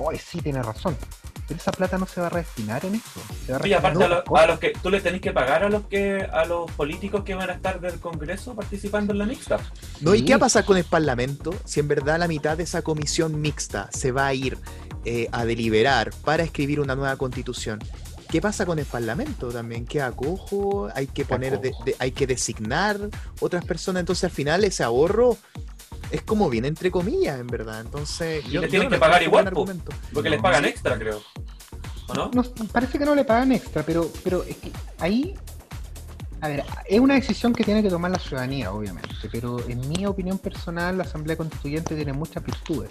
[0.00, 0.96] hoy sí tiene razón.
[1.48, 3.20] Pero esa plata no se va a redestinar en eso.
[3.44, 5.68] Se va a Y aparte a, lo- los que tú le tenés que pagar a
[5.68, 9.58] los que a los políticos que van a estar del Congreso participando en la mixta.
[10.00, 10.24] No, ¿y Sí.
[10.24, 13.40] qué va a pasar con el Parlamento si en verdad la mitad de esa comisión
[13.40, 14.56] mixta se va a ir
[15.04, 17.80] eh, a deliberar para escribir una nueva constitución?
[18.28, 19.86] ¿Qué pasa con el Parlamento también?
[19.86, 20.88] ¿Qué acojo?
[20.94, 22.98] ¿Hay que poner, de- de- hay que designar
[23.40, 24.00] otras personas?
[24.00, 25.36] Entonces al final ese ahorro
[26.10, 27.80] es como bien entre comillas, en verdad.
[27.80, 29.48] Entonces Y yo, le yo tienen no que pagar igual, po.
[29.60, 29.92] argumento.
[30.12, 30.34] Porque No.
[30.34, 31.20] les pagan extra, creo.
[32.08, 32.30] ¿O no?
[32.32, 35.34] No, parece que no le pagan extra, pero, pero es que ahí,
[36.40, 40.06] a ver, es una decisión que tiene que tomar la ciudadanía, obviamente, pero en mi
[40.06, 42.90] opinión personal, la Asamblea Constituyente tiene muchas virtudes.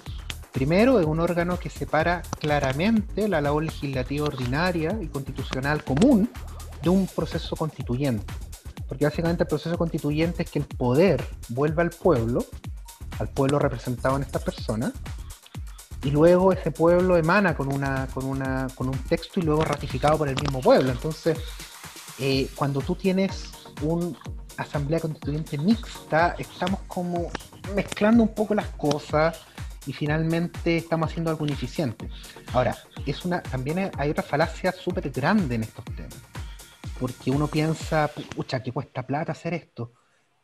[0.56, 6.30] Primero, es un órgano que separa claramente la labor legislativa ordinaria y constitucional común
[6.82, 8.34] de un proceso constituyente.
[8.88, 12.46] Porque básicamente el proceso constituyente es que el poder vuelva al pueblo,
[13.20, 14.94] al pueblo representado en estas personas,
[16.06, 20.36] y luego ese pueblo emana con una una un texto y luego ratificado por el
[20.36, 21.40] mismo pueblo entonces
[22.20, 23.50] eh, cuando tú tienes
[23.82, 24.16] un
[24.56, 27.32] asamblea constituyente mixta estamos como
[27.74, 29.40] mezclando un poco las cosas
[29.86, 32.10] y finalmente estamos haciendo algo ineficiente
[32.54, 32.76] ahora
[33.06, 36.22] es una también hay otra falacia súper grande en estos temas
[37.00, 39.94] porque uno piensa pucha que cuesta plata hacer esto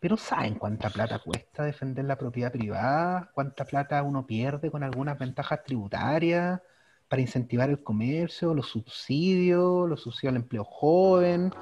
[0.01, 3.29] pero ¿saben cuánta plata cuesta defender la propiedad privada?
[3.35, 6.59] ¿Cuánta plata uno pierde con algunas ventajas tributarias
[7.07, 11.53] para incentivar el comercio, los subsidios, los subsidios al empleo joven?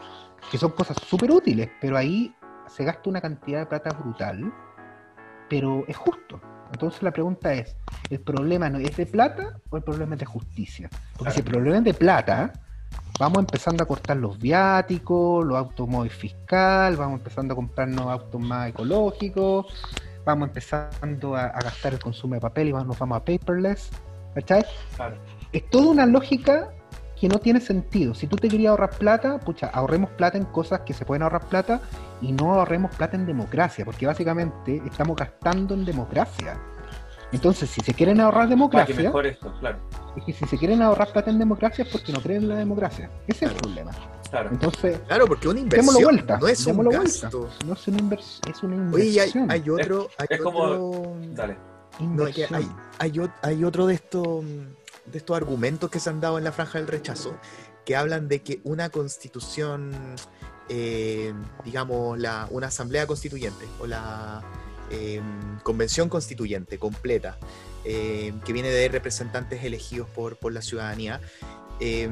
[0.49, 2.33] Que son cosas súper útiles, pero ahí
[2.69, 4.53] se gasta una cantidad de plata brutal,
[5.49, 6.39] pero es justo.
[6.71, 7.75] Entonces la pregunta es,
[8.09, 10.89] ¿el problema no es de plata o el problema es de justicia?
[11.17, 12.53] Porque si el problema es de plata,
[13.19, 18.69] vamos empezando a cortar los viáticos, los automóviles fiscal, vamos empezando a comprarnos autos más
[18.69, 19.65] ecológicos,
[20.25, 23.89] vamos empezando a, a gastar el consumo de papel y vamos, nos vamos a paperless,
[24.35, 24.63] ¿cachai?
[24.95, 25.17] Claro.
[25.51, 26.69] Es toda una lógica
[27.19, 28.13] que no tiene sentido.
[28.13, 31.45] Si tú te querías ahorrar plata, pucha, ahorremos plata en cosas que se pueden ahorrar
[31.49, 31.81] plata
[32.21, 36.57] y no ahorremos plata en democracia, porque básicamente estamos gastando en democracia.
[37.31, 39.77] Entonces, si se quieren ahorrar Para que democracia, mejore esto, claro.
[40.15, 42.55] es que si se quieren ahorrar plata en democracia es porque no creen en la
[42.55, 43.09] democracia.
[43.27, 43.91] Ese es el problema.
[44.31, 44.49] Claro.
[44.51, 46.37] Entonces, Claro, porque una inversión vuelta.
[46.39, 47.21] no es un démoslo vuelta.
[47.23, 47.49] gasto.
[47.65, 49.51] No es una, invers- es una Oye, y hay, inversión.
[49.51, 51.57] hay otro, hay es como- otro- Dale.
[51.99, 52.25] No,
[53.41, 54.43] hay otro de estos
[55.11, 57.35] de estos argumentos que se han dado en la franja del rechazo
[57.85, 59.91] que hablan de que una constitución,
[60.69, 61.33] eh,
[61.65, 64.43] digamos, la, una asamblea constituyente o la
[64.91, 65.21] eh,
[65.63, 67.37] convención constituyente completa,
[67.85, 71.19] eh, que viene de representantes elegidos por, por la ciudadanía,
[71.79, 72.09] eh,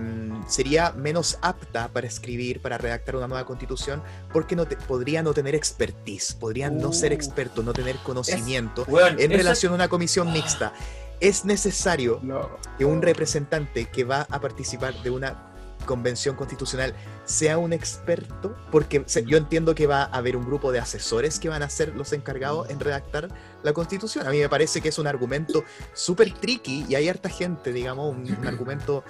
[0.48, 5.34] sería menos apta para escribir, para redactar una nueva constitución, porque no te- podría no
[5.34, 7.16] tener expertise, podrían no ser Uh.
[7.16, 10.74] expertos, no tener conocimiento Weón, en relación a una comisión mixta.
[11.20, 12.50] Es necesario No.
[12.78, 15.44] que un representante que va a participar de una
[15.86, 16.94] convención constitucional
[17.26, 21.40] sea un experto, porque se- yo entiendo que va a haber un grupo de asesores
[21.40, 23.30] que van a ser los encargados en redactar
[23.64, 24.28] la constitución.
[24.28, 25.64] A mí me parece que es un argumento
[25.94, 29.04] súper tricky y hay harta gente, digamos, un, un argumento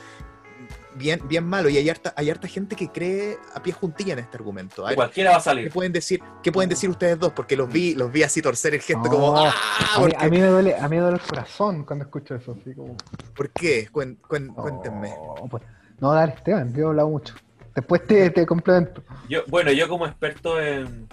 [0.98, 4.20] bien, bien malo y hay harta, hay harta gente que cree a pie juntilla en
[4.20, 4.86] este argumento.
[4.86, 5.72] A ver, Cualquiera va a ¿Qué salir.
[5.72, 6.22] pueden decir?
[6.44, 7.32] ¿Qué pueden decir ustedes dos?
[7.34, 9.54] Porque los vi, los vi así torcer el gesto No, como ¡Ah!
[9.96, 10.30] A mí, ¿Por a qué?
[10.30, 12.96] mí me duele, a mí me duele el corazón cuando escucho eso, así como.
[13.36, 13.88] ¿Por qué?
[13.92, 15.10] Cuen- cuen- cuéntenme.
[15.10, 15.64] No, pues,
[16.00, 17.36] no, dale, Esteban, yo he hablado mucho.
[17.76, 19.04] Después te, te complemento.
[19.30, 21.08] Yo, bueno, yo como experto en,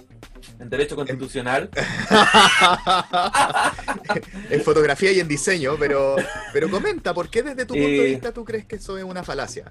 [0.60, 1.68] en derecho constitucional,
[4.50, 6.16] en fotografía y en diseño, pero,
[6.52, 9.04] pero comenta, ¿por qué desde tu punto de Eh, vista tú crees que eso es
[9.04, 9.64] una falacia?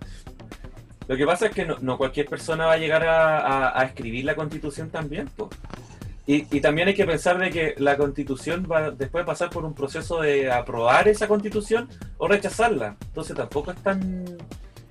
[1.07, 3.86] lo que pasa es que no, no cualquier persona va a llegar a, a- a
[3.86, 5.27] escribir la constitución también.
[5.36, 5.49] po.
[6.25, 9.65] Y, y también hay que pensar de que la constitución va después de pasar por
[9.65, 12.95] un proceso de aprobar esa constitución o rechazarla.
[13.07, 14.23] Entonces tampoco es tan,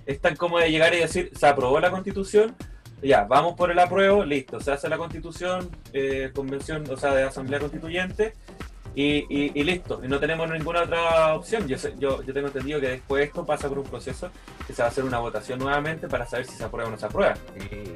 [0.04, 2.54] es tan como de llegar y decir, se aprobó la constitución,
[3.02, 7.24] ya, vamos por el apruebo, listo, se hace la constitución, eh, convención, o sea, de
[7.24, 8.34] asamblea constituyente,
[8.94, 11.66] y, y- y listo, y no tenemos ninguna otra opción.
[11.66, 14.30] Yo, sé- yo, yo tengo entendido que después esto pasa por un proceso
[14.66, 16.98] que se va a hacer una votación nuevamente para saber si se aprueba o no
[16.98, 17.34] se aprueba.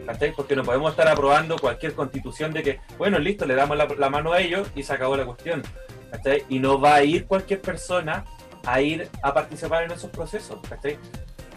[0.07, 0.33] ¿Cachai?
[0.35, 4.09] Porque no podemos estar aprobando cualquier constitución de que, bueno, listo, le damos la, la
[4.09, 5.63] mano a ellos y se acabó la cuestión.
[6.11, 6.45] ¿cachai?
[6.49, 8.25] Y no va a ir cualquier persona
[8.65, 10.97] a ir a participar en esos procesos, ¿cachai?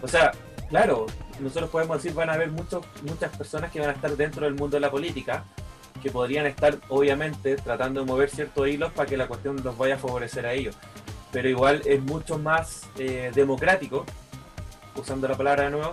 [0.02, 0.32] O sea,
[0.70, 1.06] claro,
[1.40, 4.54] nosotros podemos decir van a haber muchos, muchas personas que van a estar dentro del
[4.54, 5.44] mundo de la política,
[6.02, 9.96] que podrían estar obviamente tratando de mover ciertos hilos para que la cuestión los vaya
[9.96, 10.76] a favorecer a ellos.
[11.32, 14.06] Pero igual es mucho más eh, democrático,
[14.96, 15.92] usando la palabra de nuevo,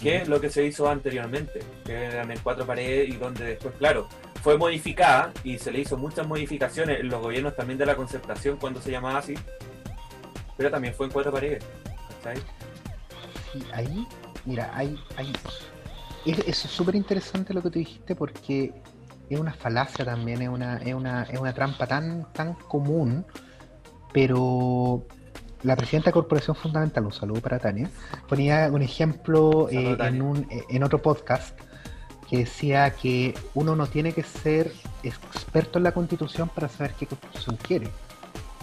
[0.00, 4.08] que lo que se hizo anteriormente, que eran en cuatro paredes y donde después, claro,
[4.42, 8.56] fue modificada y se le hizo muchas modificaciones en los gobiernos también de la concertación
[8.56, 9.34] cuando se llamaba así,
[10.56, 11.64] pero también fue en cuatro paredes.
[12.22, 12.42] ¿cachai?
[13.58, 14.06] Sí, ahí,
[14.44, 15.32] mira, hay, hay,
[16.24, 18.72] es es súper interesante lo que tú dijiste porque
[19.28, 23.26] es una falacia también, es una, es una, es una trampa tan, tan común,
[24.12, 25.06] pero
[25.62, 27.90] la presidenta de Corporación Fundamental, un saludo para Tania,
[28.28, 31.58] ponía un ejemplo eh, en, un, eh, en otro podcast
[32.30, 37.06] que decía que uno no tiene que ser experto en la constitución para saber qué
[37.06, 37.88] constitución quiere.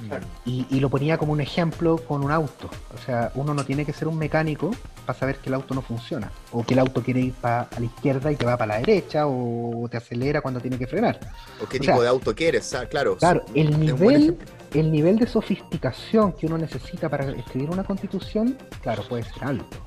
[0.08, 0.26] Claro.
[0.46, 2.70] Y, y lo ponía como un ejemplo con un auto.
[2.94, 4.72] O sea, uno no tiene que ser un mecánico
[5.06, 6.32] para saber que el auto no funciona.
[6.52, 8.80] O que el auto quiere ir pa- a la izquierda y te va para la
[8.80, 9.26] derecha.
[9.26, 11.20] O te acelera cuando tiene que frenar.
[11.64, 12.74] ¿O qué O tipo sea, de auto quieres?
[12.76, 13.16] Ah, claro.
[13.18, 14.38] Claro, el nivel,
[14.74, 19.78] el nivel de sofisticación que uno necesita para escribir una constitución, claro, puede ser alto.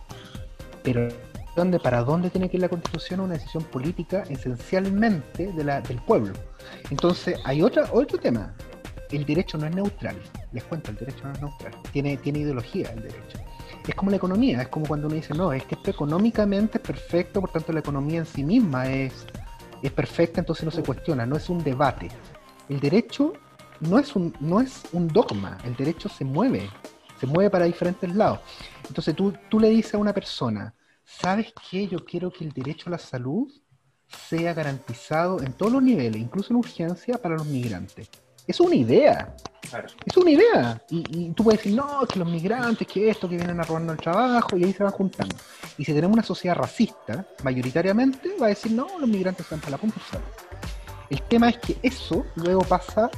[0.83, 1.09] Pero
[1.55, 5.81] ¿dónde, para dónde tiene que ir la constitución es una decisión política esencialmente de la,
[5.81, 6.33] del pueblo.
[6.91, 8.55] Entonces, hay otra, otro tema.
[9.11, 10.17] El derecho no es neutral.
[10.53, 11.73] Les cuento, el derecho no es neutral.
[11.93, 13.39] Tiene, tiene ideología el derecho.
[13.87, 16.85] Es como la economía, es como cuando uno dice, no, es que esto económicamente es
[16.85, 19.27] perfecto, por tanto la economía en sí misma es,
[19.83, 22.09] es perfecta, entonces no se cuestiona, no es un debate.
[22.69, 23.33] El derecho
[23.81, 26.69] no es un, no es un dogma, el derecho se mueve,
[27.19, 28.41] se mueve para diferentes lados.
[28.87, 31.89] Entonces tú, tú le dices a una persona, ¿sabes qué?
[31.89, 33.51] Yo quiero que el derecho a la salud
[34.07, 38.11] sea garantizado en todos los niveles, incluso en urgencia para los migrantes.
[38.49, 39.35] Es una idea,
[39.71, 39.87] Claro.
[40.05, 40.83] es una idea.
[40.91, 43.93] Y, y tú puedes decir, no, que los migrantes, que esto, que vienen a robarnos
[43.93, 45.37] el trabajo, y ahí se van juntando.
[45.77, 49.73] Y si tenemos una sociedad racista, mayoritariamente, va a decir, no, los migrantes van para
[49.73, 50.01] la punta.
[51.11, 53.11] El tema es que eso luego pasa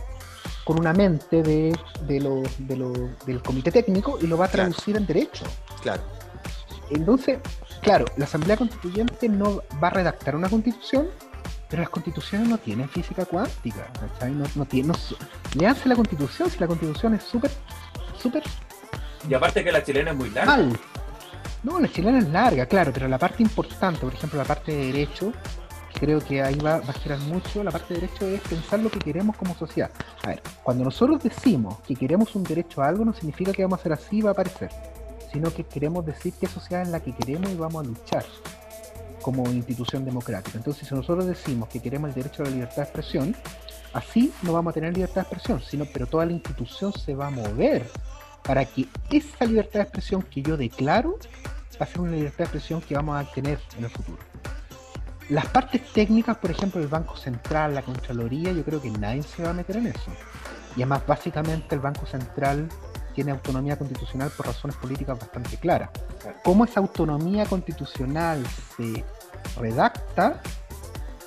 [0.65, 1.77] con una mente de,
[2.07, 4.71] de lo- de lo- del comité técnico y lo va a Claro.
[4.71, 5.45] traducir en derecho.
[5.83, 6.03] Claro.
[6.91, 7.39] Entonces,
[7.83, 11.09] claro, la Asamblea Constituyente no va a redactar una constitución,
[11.71, 13.87] pero las constituciones no tienen física cuántica.
[13.93, 14.33] ¿cachai?
[14.33, 14.95] No, no tiene, no,
[15.85, 17.51] la constitución, si la constitución es súper,
[18.19, 18.43] súper
[19.29, 20.57] Y aparte que la chilena es muy larga.
[20.57, 20.79] mal.
[21.63, 24.87] No, la chilena es larga, claro, pero la parte importante, por ejemplo, la parte de
[24.87, 25.33] derecho,
[25.95, 27.63] creo que ahí va, va a girar mucho.
[27.63, 29.91] La parte de derecho es pensar lo que queremos como sociedad.
[30.25, 33.79] A ver, cuando nosotros decimos que queremos un derecho a algo, no significa que vamos
[33.79, 34.71] a hacer así y va a aparecer,
[35.33, 38.25] sino que queremos decir qué sociedad es la que queremos y vamos a luchar
[39.21, 40.59] como institución democrática.
[40.59, 43.37] Entonces, si nosotros decimos que queremos el derecho a la libertad de expresión,
[43.93, 47.29] así no vamos a tener libertad de expresión, sino pero toda la institución se va
[47.29, 47.89] a mover
[48.43, 51.19] para que esa libertad de expresión que yo declaro
[51.81, 54.19] va a ser una libertad de expresión que vamos a tener en el futuro.
[55.29, 59.43] Las partes técnicas, por ejemplo, el Banco Central, la Contraloría, yo creo que nadie se
[59.45, 60.11] va a meter en eso.
[60.77, 62.69] Y además, básicamente, el Banco Central
[63.15, 65.91] tiene autonomía constitucional por razones políticas bastante claras.
[66.45, 68.45] Cómo esa autonomía constitucional
[68.77, 69.05] se
[69.59, 70.41] redacta,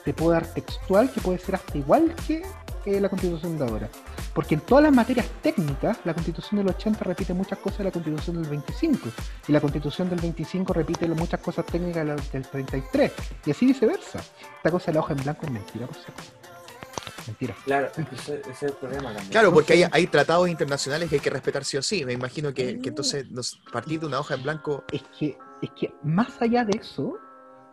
[0.03, 2.43] te puedo dar textual que puede ser hasta igual que
[2.85, 3.89] eh, la constitución de ahora.
[4.33, 7.91] Porque en todas las materias técnicas, la constitución del 80 repite muchas cosas de la
[7.91, 9.09] constitución del 25.
[9.47, 13.11] Y la constitución del 25 repite muchas cosas técnicas de la- del 33.
[13.45, 14.19] Y así viceversa.
[14.57, 16.23] Esta cosa de la hoja en blanco es mentira, por cierto.
[17.27, 17.55] Mentira.
[17.65, 19.29] Claro, ese, ese es el problema también.
[19.29, 22.05] Claro, porque hay, hay tratados internacionales que hay que respetar sí o sí.
[22.05, 24.83] Me imagino que, que entonces nos, partir de una hoja en blanco.
[24.91, 27.17] es que, es que más allá de eso,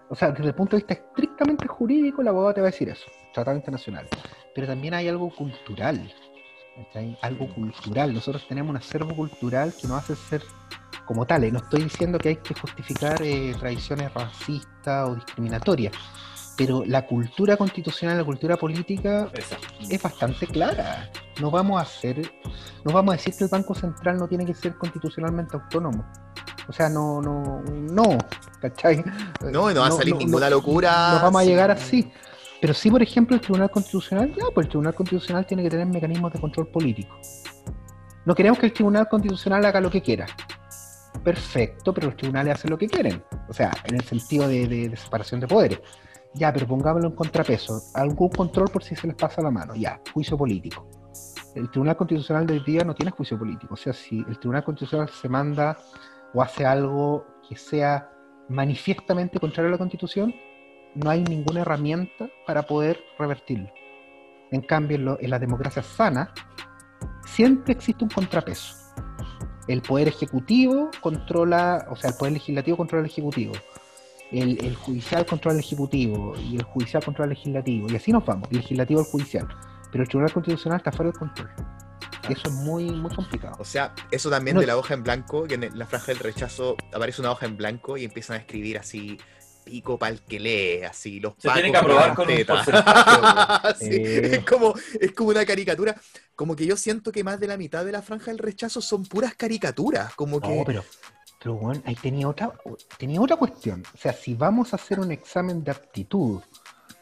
[0.08, 2.88] o sea, desde el punto de vista estrictamente jurídico, la abogada te va a decir
[2.88, 4.08] eso, tratado internacional.
[4.54, 6.12] Pero también hay algo cultural,
[6.76, 7.18] ¿cachai?
[7.22, 8.12] Algo cultural.
[8.12, 10.42] Nosotros tenemos un acervo cultural que nos hace ser
[11.06, 11.52] como tales.
[11.52, 15.92] No estoy diciendo que hay que justificar eh, tradiciones racistas o discriminatorias,
[16.56, 19.28] pero la cultura constitucional, la cultura política
[19.88, 21.10] es bastante clara.
[21.40, 22.30] No vamos a hacer,
[22.84, 26.04] no vamos a decir que el Banco Central no tiene que ser constitucionalmente autónomo.
[26.68, 28.18] O sea, no, no, no,
[28.60, 29.02] ¿cachai?
[29.50, 31.14] No, no va a salir ninguna locura.
[31.14, 32.12] No vamos a llegar así.
[32.60, 35.86] Pero sí, por ejemplo, el Tribunal Constitucional, ya, pues el Tribunal Constitucional tiene que tener
[35.86, 37.18] mecanismos de control político.
[38.26, 40.26] No queremos que el Tribunal Constitucional haga lo que quiera.
[41.24, 43.22] Perfecto, pero los tribunales hacen lo que quieren.
[43.48, 45.80] O sea, en el sentido de, de- de separación de poderes.
[46.34, 47.80] Ya, pero pongámoslo en contrapeso.
[47.94, 49.74] Algún control por si se les pasa la mano.
[49.74, 50.86] Ya, juicio político.
[51.54, 53.74] El Tribunal Constitucional de hoy día no tiene juicio político.
[53.74, 55.76] O sea, si el Tribunal Constitucional se manda
[56.32, 58.08] o hace algo que sea
[58.48, 60.32] manifiestamente contrario a la Constitución,
[60.94, 63.68] no hay ninguna herramienta para poder revertirlo.
[64.52, 66.28] En cambio, en, lo- en las democracias sanas,
[67.26, 68.76] siempre existe un contrapeso.
[69.68, 73.52] El poder ejecutivo controla, o sea, el poder legislativo controla el ejecutivo.
[74.32, 77.86] El, el judicial controla el ejecutivo y el judicial controla el legislativo.
[77.90, 79.48] Y así nos vamos, el legislativo al judicial.
[79.90, 81.50] Pero el Tribunal Constitucional está fuera del control.
[82.28, 83.56] Y eso es muy, muy complicado.
[83.58, 86.18] O sea, eso también No de la hoja en blanco, que en la franja del
[86.18, 89.18] rechazo aparece una hoja en blanco y empiezan a escribir así,
[89.64, 92.36] pico pa'l que lee, así, los Se tiene que aprobar con un.
[93.78, 94.36] Sí, Eh.
[94.36, 95.96] es, como, es como una caricatura.
[96.34, 99.04] Como que yo siento que más de la mitad de la franja del rechazo son
[99.06, 100.14] puras caricaturas.
[100.14, 100.56] Como que.
[100.56, 100.84] No, pero,
[101.42, 102.52] pero bueno, ahí tenía otra,
[102.98, 103.82] tenía otra cuestión.
[103.94, 106.40] O sea, si vamos a hacer un examen de aptitud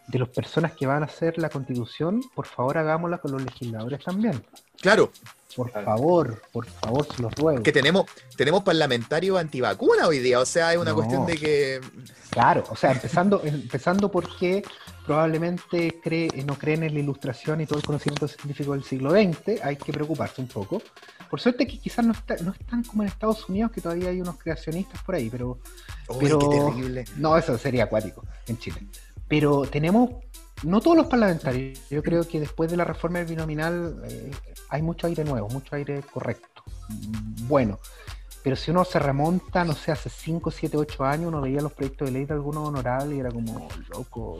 [0.06, 4.02] de las personas que van a hacer la constitución, por favor hagámosla con los legisladores
[4.02, 4.42] también.
[4.80, 5.10] Claro,
[5.56, 5.86] Por Claro.
[5.86, 7.62] favor, por favor, se los ruego.
[7.62, 8.04] que tenemos,
[8.36, 10.38] tenemos parlamentarios antivacuna hoy día.
[10.40, 10.96] O sea, es una No.
[10.96, 11.80] cuestión de que.
[12.30, 14.62] Claro, o sea, empezando, empezando porque
[15.06, 19.60] probablemente cree, no creen en la ilustración y todo el conocimiento científico del siglo XX,
[19.64, 20.80] hay que preocuparse un poco.
[21.30, 24.20] Por suerte que quizás no, está, no están como en Estados Unidos, que todavía hay
[24.20, 25.58] unos creacionistas por ahí, pero
[26.08, 27.04] ¡Uy, Pero- qué terrible!
[27.16, 28.86] No, eso sería acuático en Chile.
[29.28, 30.10] Pero tenemos,
[30.62, 34.30] no todos los parlamentarios, yo creo que después de la reforma del binominal eh,
[34.70, 36.62] hay mucho aire nuevo, mucho aire correcto.
[37.46, 37.78] Bueno,
[38.42, 41.72] pero si uno se remonta, no sé, hace 5, 7, 8 años, uno veía los
[41.74, 44.38] proyectos de ley de algunos honorables y era como, loco,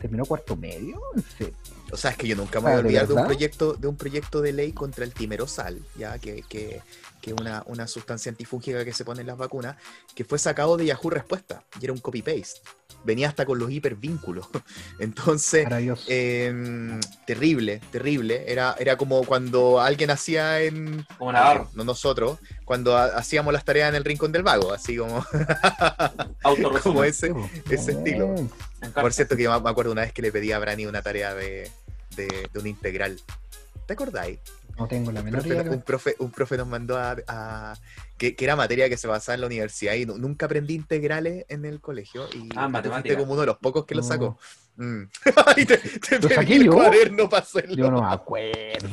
[0.00, 1.00] ¿terminó cuarto medio?
[1.14, 1.54] ¿En serio?
[1.90, 3.72] O sea, es que yo nunca me Ah, voy a ¿de olvidar de un proyecto,
[3.74, 6.82] de un proyecto de ley contra el timerosal, ya que, que,
[7.22, 9.76] que una, una sustancia antifúngica que se pone en las vacunas,
[10.14, 12.60] que fue sacado de Yahoo Respuesta, y era un copy-paste.
[13.04, 14.48] Venía hasta con los hipervínculos.
[14.98, 15.66] Entonces,
[16.08, 18.44] em, terrible, terrible.
[18.50, 21.06] Era, era como cuando alguien hacía en.
[21.16, 21.70] Como Navarro.
[21.74, 25.24] No nosotros, cuando ha- hacíamos las tareas en el rincón del vago, así como,
[26.82, 27.28] como ese.
[27.28, 27.34] Sí,
[27.70, 28.34] ese estilo.
[28.94, 31.34] Por cierto, que yo me acuerdo una vez que le pedí a Brani una tarea
[31.34, 31.70] de,
[32.18, 33.18] de, de un integral.
[33.86, 34.38] ¿Te acordáis?
[34.78, 35.70] No tengo la Un menor profe, idea.
[35.72, 37.74] un, profe, un profe nos mandó a, a-
[38.16, 41.46] que, que era materia que se basaba en la universidad y nu- nunca aprendí integrales
[41.48, 43.16] en el colegio y Ah, matemática.
[43.16, 44.06] como uno de los pocos que lo No.
[44.06, 44.38] sacó.
[44.76, 45.02] Mm.
[45.56, 46.72] y te, te ¿Lo pedí saqué el yo?
[46.72, 47.74] cuaderno para hacerlo.
[47.74, 48.88] Yo no me acuerdo.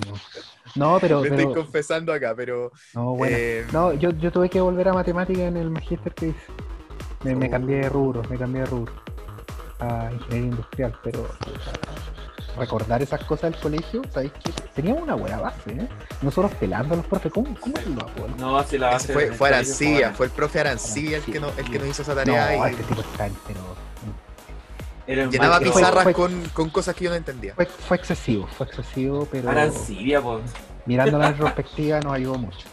[0.75, 3.35] No, pero, Me pero estoy confesando acá, pero no, bueno.
[3.37, 6.39] eh, No, yo, yo tuve que volver a matemática en el magíster que hice.
[7.23, 7.51] Me, me Oh.
[7.51, 8.93] cambié de rubro, me cambié de rubro
[9.79, 11.29] a ingeniería industrial, pero
[12.55, 14.51] recordar esas cosas del colegio, ¿sabéis qué?
[14.73, 15.87] Teníamos una buena base, ¿eh?
[16.21, 18.27] Nosotros pelando a los profes, ¿cómo, cómo lo hago?
[18.37, 21.49] No, si la base fue, fue la Arancilla, fue el profe Arancilla el que, no,
[21.57, 23.59] el que nos hizo esa tarea No, y este tipo está pero
[25.07, 27.53] Era un llenaba pizarras fue- con, con cosas que yo no entendía.
[27.55, 30.41] fue, fue excesivo, fue excesivo, pero Arancibia, pues.
[30.85, 32.67] mirando la retrospectiva nos ayudó mucho,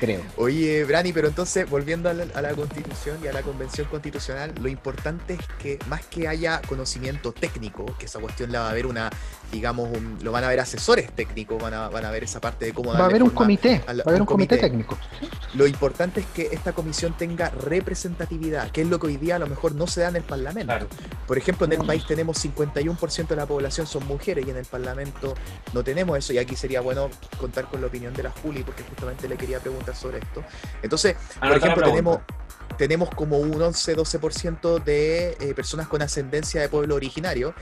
[0.00, 0.22] creo.
[0.36, 4.52] Oye, Brani, pero entonces, volviendo a la, a la constitución y a la convención constitucional,
[4.60, 8.70] lo importante es que más que haya conocimiento técnico, que esa cuestión la va a
[8.70, 9.10] haber una,
[9.52, 12.64] digamos, un- lo van a ver asesores técnicos, van a, van a ver esa parte
[12.66, 14.68] de cómo Va a haber un comité, a va a haber un un comité comité.
[14.68, 14.98] técnico.
[15.54, 19.38] Lo importante es que esta comisión tenga representatividad, que es lo que hoy día a
[19.38, 20.66] lo mejor no se da en el Parlamento.
[20.72, 20.86] Claro.
[21.26, 24.64] Por ejemplo, en el país tenemos 51% de la población son mujeres y en el
[24.66, 25.34] Parlamento
[25.72, 26.32] no tenemos eso.
[26.32, 29.58] Y aquí sería bueno contar con la opinión de la Juli, porque justamente le quería
[29.60, 30.42] preguntar sobre esto.
[30.82, 32.18] Entonces, por Anota ejemplo, tenemos,
[32.76, 37.54] tenemos como un 11-12% de eh, personas con ascendencia de pueblo originario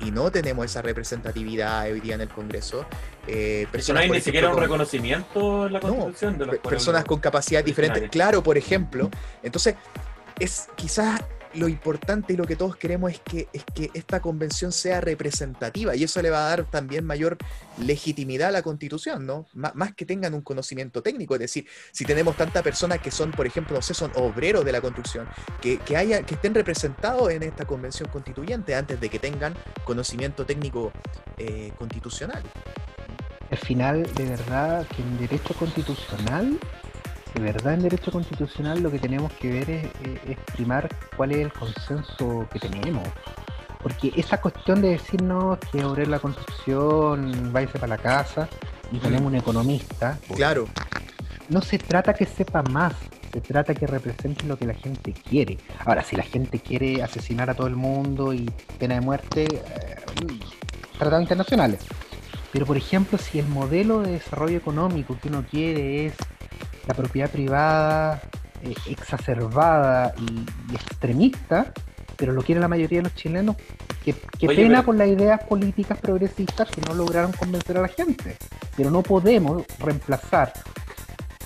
[0.00, 2.86] y no tenemos esa representatividad hoy día en el Congreso.
[3.26, 6.46] Eh, que no personas, hay ni siquiera un con- reconocimiento en la No, constitución de
[6.46, 7.98] los pe- personas con capacidad diferente.
[8.00, 8.12] originarios.
[8.12, 9.10] Claro, por ejemplo.
[9.42, 9.76] Entonces,
[10.38, 11.20] es quizás
[11.54, 15.94] lo importante y lo que todos queremos es que, es que esta convención sea representativa
[15.94, 17.36] y eso le va a dar también mayor
[17.78, 19.46] legitimidad a la constitución, ¿no?
[19.54, 23.30] Má- más que tengan un conocimiento técnico, es decir, si tenemos tantas personas que son,
[23.32, 25.28] por ejemplo, no sé, son obreros de la construcción,
[25.60, 30.46] que, que, haya, que estén representados en esta convención constituyente antes de que tengan conocimiento
[30.46, 30.92] técnico
[31.38, 32.42] eh, constitucional.
[33.50, 36.58] Al final, de verdad, que en derecho constitucional,
[37.34, 39.86] de verdad en derecho constitucional lo que tenemos que ver es,
[40.28, 43.06] es- primar cuál es el consenso que tenemos.
[43.82, 48.48] Porque esa cuestión de decirnos que obrero la constitución, váyase para la casa
[48.92, 50.68] y tenemos un economista, Claro,
[51.48, 52.94] no se trata que sepa más,
[53.32, 55.58] se trata que represente lo que la gente quiere.
[55.84, 59.96] Ahora, si la gente quiere asesinar a todo el mundo y pena de muerte, eh,
[60.98, 61.80] tratados internacionales.
[62.52, 66.14] Pero, por ejemplo, si el modelo de desarrollo económico que uno quiere es
[66.86, 68.20] la propiedad privada
[68.62, 71.72] eh, exacerbada y, y extremista,
[72.16, 73.56] pero lo quiere la mayoría de los chilenos,
[74.04, 77.82] que, que Oye, pena pero- por las ideas políticas progresistas que no lograron convencer a
[77.82, 78.36] la gente.
[78.76, 80.52] Pero no podemos reemplazar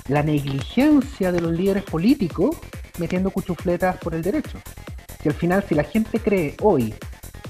[0.08, 2.56] la negligencia de los líderes políticos
[2.98, 4.58] metiendo cuchufletas por el derecho.
[5.22, 6.94] Que al final, si la gente cree hoy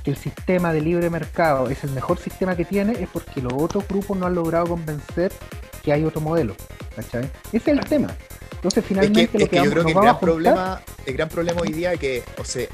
[0.03, 3.53] que el sistema de libre mercado es el mejor sistema que tiene, es porque los
[3.53, 5.33] otros grupos no han logrado convencer
[5.73, 6.55] porque hay otro modelo.
[6.97, 7.31] ¿Cachai?
[7.53, 8.17] Ese es el tema.
[8.53, 11.15] Entonces, Es que, finalmente, lo es que yo vamos- creo que el gran problema, el
[11.15, 12.67] gran problema hoy día es que, o sea,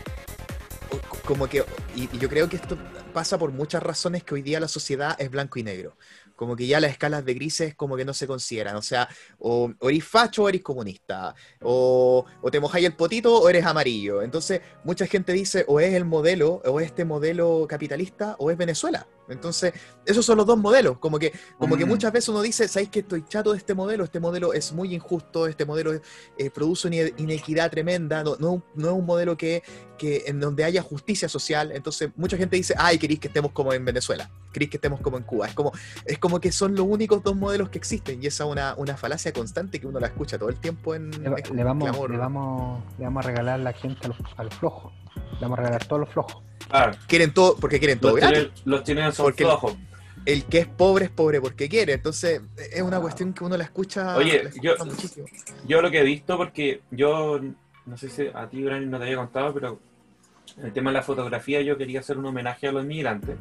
[1.25, 1.65] como que,
[1.97, 2.77] y, y yo creo que esto
[3.13, 5.97] pasa por muchas razones que hoy día la sociedad es blanco y negro.
[6.35, 8.75] Como que ya las escalas de grises como que no se consideran.
[8.77, 9.09] O sea,
[9.39, 11.35] o, o eres facho o eres comunista.
[11.61, 14.23] O, o te mojáis el potito o eres amarillo.
[14.23, 18.57] Entonces, mucha gente dice o es el modelo, o es este modelo capitalista, o es
[18.57, 19.07] Venezuela.
[19.29, 19.73] Entonces,
[20.05, 20.99] esos son los dos modelos.
[20.99, 21.89] Como que, como que Mm.
[21.89, 24.05] muchas veces uno dice, ¿sabéis que estoy chato de este modelo?
[24.05, 28.89] Este modelo es muy injusto, este modelo eh, produce una inequidad tremenda, no, no, no
[28.89, 29.63] es un modelo que,
[29.97, 31.73] que en donde haya justicia social.
[31.73, 35.17] Entonces, mucha gente dice, ay, queréis que estemos como en Venezuela, queréis que estemos como
[35.19, 35.47] en Cuba.
[35.47, 35.73] Es como,
[36.05, 38.97] es como que son los únicos dos modelos que existen y esa es una, una
[38.97, 41.65] falacia constante que uno la escucha todo el tiempo en Le, vamos, le,
[42.19, 44.93] vamos, le vamos a regalar la gente a los, a los flojos.
[45.15, 46.43] Le vamos a regalar todos los flojos.
[46.69, 48.39] Claro, Quieren todo, porque quieren todo los, gratis.
[48.39, 49.77] chilenos, los chilenos son Porque- flojos.
[50.25, 51.95] El que es pobre es pobre porque quiere.
[51.95, 52.41] Entonces,
[52.73, 55.27] es una cuestión que uno la escucha, Oye, la escucha yo- muchísimo.
[55.67, 57.41] Yo lo que he visto, porque yo,
[57.87, 59.81] no sé si a ti, Brani, no te había contado, pero
[60.63, 63.37] el tema de la fotografía yo quería hacer un homenaje a los inmigrantes.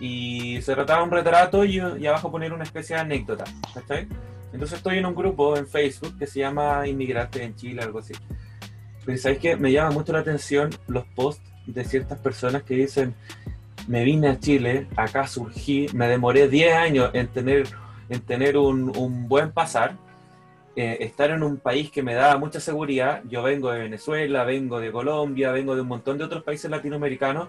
[0.00, 3.44] Y se trataba de un retrato y, y abajo poner una especie de anécdota.
[3.72, 4.08] ¿cachai?
[4.52, 8.14] Entonces estoy en un grupo en Facebook que se llama Inmigrantes en Chile, algo así.
[9.04, 9.56] Pero ¿sabes qué?
[9.56, 13.14] Me llama mucho la atención los posts de ciertas personas que dicen,
[13.86, 17.66] me vine a Chile, acá surgí, me demoré 10 años en tener,
[18.08, 19.96] en tener un, un buen pasar,
[20.76, 23.22] eh, estar en un país que me da mucha seguridad.
[23.28, 27.48] Yo vengo de Venezuela, vengo de Colombia, vengo de un montón de otros países latinoamericanos.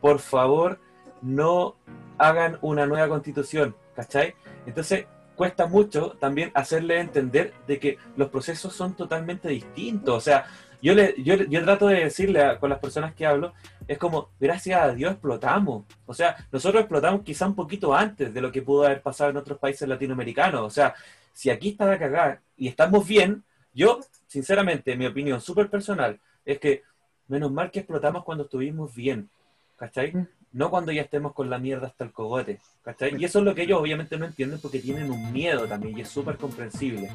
[0.00, 0.78] Por favor,
[1.20, 1.74] no
[2.16, 4.34] hagan una nueva constitución, ¿cachai?
[4.66, 10.16] Entonces, cuesta mucho también hacerle entender de que los procesos son totalmente distintos.
[10.16, 10.46] O sea,
[10.82, 13.52] yo, le, yo, yo trato de decirle a- con las personas que hablo,
[13.88, 15.84] es como, gracias a Dios explotamos.
[16.06, 19.36] O sea, nosotros explotamos quizá un poquito antes de lo que pudo haber pasado en
[19.36, 20.62] otros países latinoamericanos.
[20.62, 20.94] O sea,
[21.32, 23.42] si aquí está la cagada y estamos bien,
[23.74, 26.82] yo, sinceramente, mi opinión súper personal, es que
[27.28, 29.28] menos mal que explotamos cuando estuvimos bien.
[29.76, 30.12] ¿Cachai?
[30.52, 32.58] No cuando ya estemos con la mierda hasta el cogote.
[32.82, 33.14] ¿Cachai?
[33.20, 36.00] Y eso es lo que ellos obviamente no entienden porque tienen un miedo también y
[36.00, 37.10] es súper comprensible.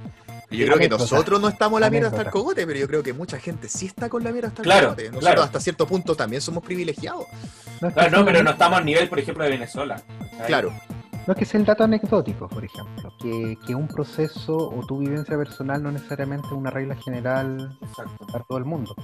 [0.50, 3.04] Y Yo creo que nosotros no estamos la mierda hasta el cogote, pero yo creo
[3.04, 5.04] que mucha gente sí está con la mierda hasta el Claro, cogote.
[5.06, 5.44] Nosotros claro.
[5.44, 7.26] hasta cierto punto también somos privilegiados.
[7.82, 10.02] No es, que Claro, no, pero no estamos al nivel, por ejemplo, de Venezuela.
[10.32, 10.48] ¿cachai?
[10.48, 10.72] Claro.
[11.28, 15.00] no es que sea el dato anecdótico, por ejemplo, que, que un proceso o tu
[15.00, 18.28] vivencia personal no necesariamente es una regla general Exacto.
[18.32, 18.96] para todo el mundo.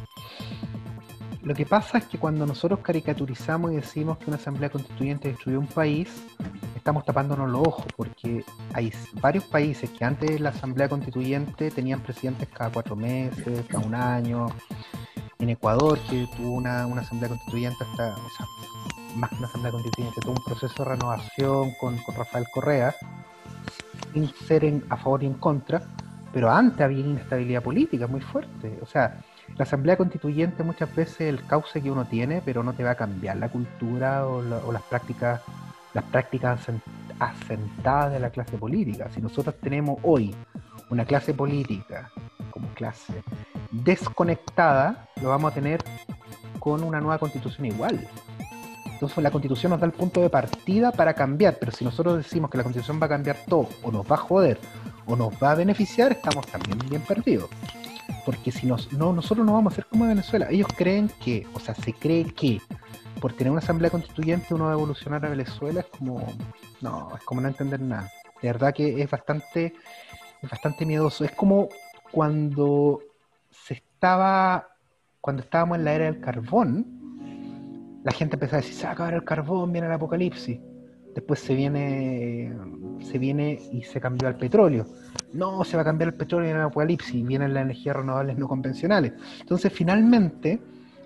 [1.43, 5.59] Lo que pasa es que cuando nosotros caricaturizamos y decimos que una asamblea constituyente destruyó
[5.59, 6.23] un país,
[6.75, 11.99] estamos tapándonos los ojos, porque hay varios países que antes de la asamblea constituyente tenían
[12.01, 14.47] presidentes cada cuatro meses, cada un año.
[15.39, 18.45] En Ecuador, que tuvo una, una asamblea constituyente hasta, o sea,
[19.15, 22.93] más que una asamblea constituyente, tuvo un proceso de renovación con, con Rafael Correa,
[24.13, 25.81] sin ser en- a favor y en contra,
[26.31, 28.77] pero antes había inestabilidad política muy fuerte.
[28.83, 29.19] O sea,
[29.57, 32.91] la asamblea constituyente muchas veces es el cauce que uno tiene, pero no te va
[32.91, 35.41] a cambiar la cultura o, la- o las prácticas
[35.93, 36.81] las prácticas asen-
[37.19, 39.09] asentadas de la clase política.
[39.13, 40.33] Si nosotros tenemos hoy
[40.89, 42.09] una clase política
[42.49, 43.13] como clase
[43.71, 45.83] desconectada, lo vamos a tener
[46.59, 48.07] con una nueva constitución igual.
[48.85, 52.49] Entonces la constitución nos da el punto de partida para cambiar, pero si nosotros decimos
[52.49, 54.59] que la constitución va a cambiar todo, o nos va a joder,
[55.07, 57.49] o nos va a beneficiar, estamos también bien perdidos.
[58.25, 60.47] Porque si nos, no, nosotros no vamos a ser como Venezuela.
[60.49, 62.61] Ellos creen que, o sea, se cree que
[63.19, 66.25] por tener una asamblea constituyente uno va a evolucionar a Venezuela, es como,
[66.81, 68.11] no, es como no entender nada.
[68.41, 69.73] De verdad que es bastante,
[70.41, 71.23] es bastante miedoso.
[71.23, 71.69] Es como
[72.11, 72.99] cuando
[73.49, 74.67] se estaba,
[75.19, 78.93] cuando estábamos en la era del carbón, la gente empezaba a decir, se va a
[78.93, 80.59] acabar el carbón, viene el apocalipsis.
[81.13, 82.53] Después se viene,
[83.01, 84.85] se viene y se cambió al petróleo.
[85.33, 88.47] No, se va a cambiar el petróleo viene el apocalipsis, vienen las energías renovables no
[88.47, 89.13] convencionales.
[89.39, 90.61] Entonces, finalmente,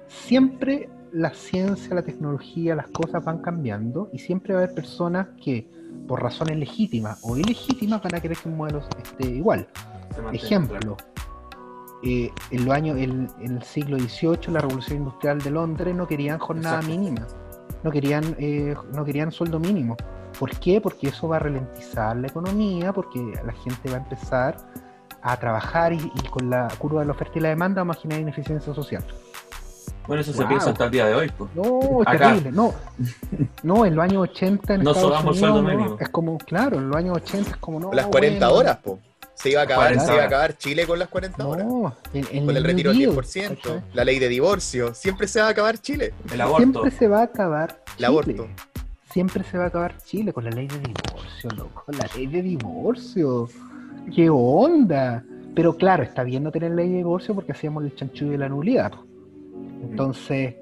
[0.07, 5.27] siempre la ciencia, la tecnología, las cosas van cambiando y siempre va a haber personas
[5.41, 5.68] que,
[6.07, 9.68] por razones legítimas o ilegítimas, van a querer que un modelo esté igual.
[10.34, 10.98] Ejemplo,
[12.03, 16.07] eh, en, los años, en, en el siglo XVIII, la revolución industrial de Londres no
[16.07, 16.99] querían jornada Exacto.
[16.99, 17.27] mínima,
[17.85, 19.95] no querían, eh, no querían sueldo mínimo.
[20.39, 20.81] ¿Por qué?
[20.81, 24.57] Porque eso va a ralentizar la economía, porque la gente va a empezar
[25.21, 28.01] a trabajar y, y con la curva de la oferta y la demanda vamos a
[28.01, 29.05] generar ineficiencia social.
[30.07, 31.31] Bueno, eso se piensa hasta el día de hoy.
[31.35, 31.49] pues.
[31.55, 32.27] No, es Acá.
[32.29, 32.51] terrible.
[32.51, 32.73] No,
[33.63, 35.97] no, en los años 80 en No Estados Unidos, sueldo no, mínimo.
[35.99, 37.93] es como, claro, en los años 80 es como no.
[37.93, 38.99] Las 40 bueno, horas, po.
[39.35, 41.67] Se iba a acabar, 40 se iba a acabar Chile con las 40 horas.
[42.13, 43.81] En Con el retiro del Deal, 10%, ¿cachai?
[43.93, 44.93] la ley de divorcio.
[44.93, 46.13] Siempre se va a acabar Chile.
[46.33, 46.63] El aborto.
[46.81, 47.83] Siempre se va a acabar.
[47.97, 48.47] El aborto.
[49.11, 51.83] siempre se va a acabar Chile con la ley de divorcio, loco.
[51.87, 53.47] La ley de divorcio.
[54.13, 55.23] ¿Qué onda?
[55.55, 58.49] Pero claro, está bien no tener ley de divorcio porque hacíamos el chanchullo de la
[58.49, 58.91] nulidad.
[59.83, 60.55] Entonces,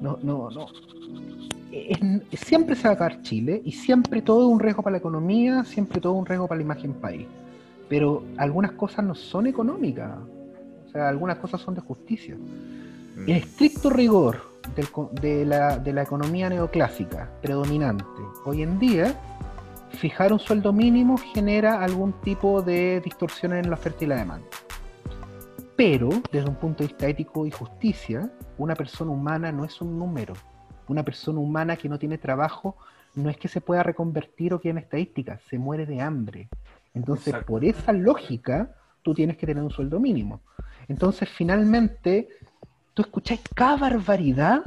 [0.00, 0.66] no, no, no.
[1.72, 4.98] Es- siempre se va a acabar Chile y siempre todo es un riesgo para la
[4.98, 7.26] economía, siempre todo es un riesgo para la imagen país.
[7.88, 10.18] Pero algunas cosas no son económicas.
[10.86, 12.34] O sea, algunas cosas son de justicia.
[12.36, 13.28] Mm.
[13.30, 14.42] En estricto rigor
[14.74, 18.04] del co- de, la, de la economía neoclásica predominante
[18.44, 19.14] hoy en día,
[19.90, 24.46] fijar un sueldo mínimo genera algún tipo de distorsión en la oferta y la demanda.
[25.76, 29.98] Pero, desde un punto de vista ético y justicia, una persona humana no es un
[29.98, 30.32] número.
[30.88, 32.76] Una persona humana que no tiene trabajo
[33.14, 36.48] no es que se pueda reconvertir o que en estadística, se muere de hambre.
[36.96, 37.46] Entonces, Exacto.
[37.46, 38.70] por esa lógica,
[39.02, 40.40] tú tienes que tener un sueldo mínimo.
[40.88, 42.28] Entonces, finalmente,
[42.94, 44.62] tú escucháis cada barbaridad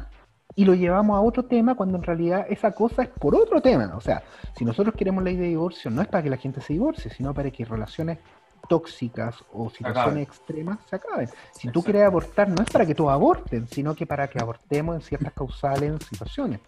[0.55, 3.91] y lo llevamos a otro tema cuando en realidad esa cosa es por otro tema.
[3.95, 4.21] O sea,
[4.55, 7.33] si nosotros queremos ley de divorcio, no es para que la gente se divorcie, sino
[7.33, 8.19] para que relaciones
[8.67, 11.29] tóxicas o situaciones extremas se acaben.
[11.51, 14.95] Si tú quieres abortar, no es para que todos aborten, sino que para que abortemos
[14.95, 16.59] en ciertas causales, en situaciones.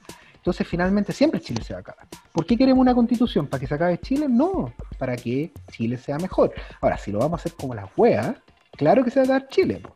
[0.42, 2.08] Entonces, finalmente, siempre Chile se va a acabar.
[2.32, 3.46] ¿Por qué queremos una constitución?
[3.46, 4.26] ¿Para que se acabe Chile?
[4.28, 6.52] No, para que Chile sea mejor.
[6.82, 8.36] Ahora, si lo vamos a hacer como las weas,
[8.72, 9.76] claro que se va a acabar Chile.
[9.76, 9.96] po.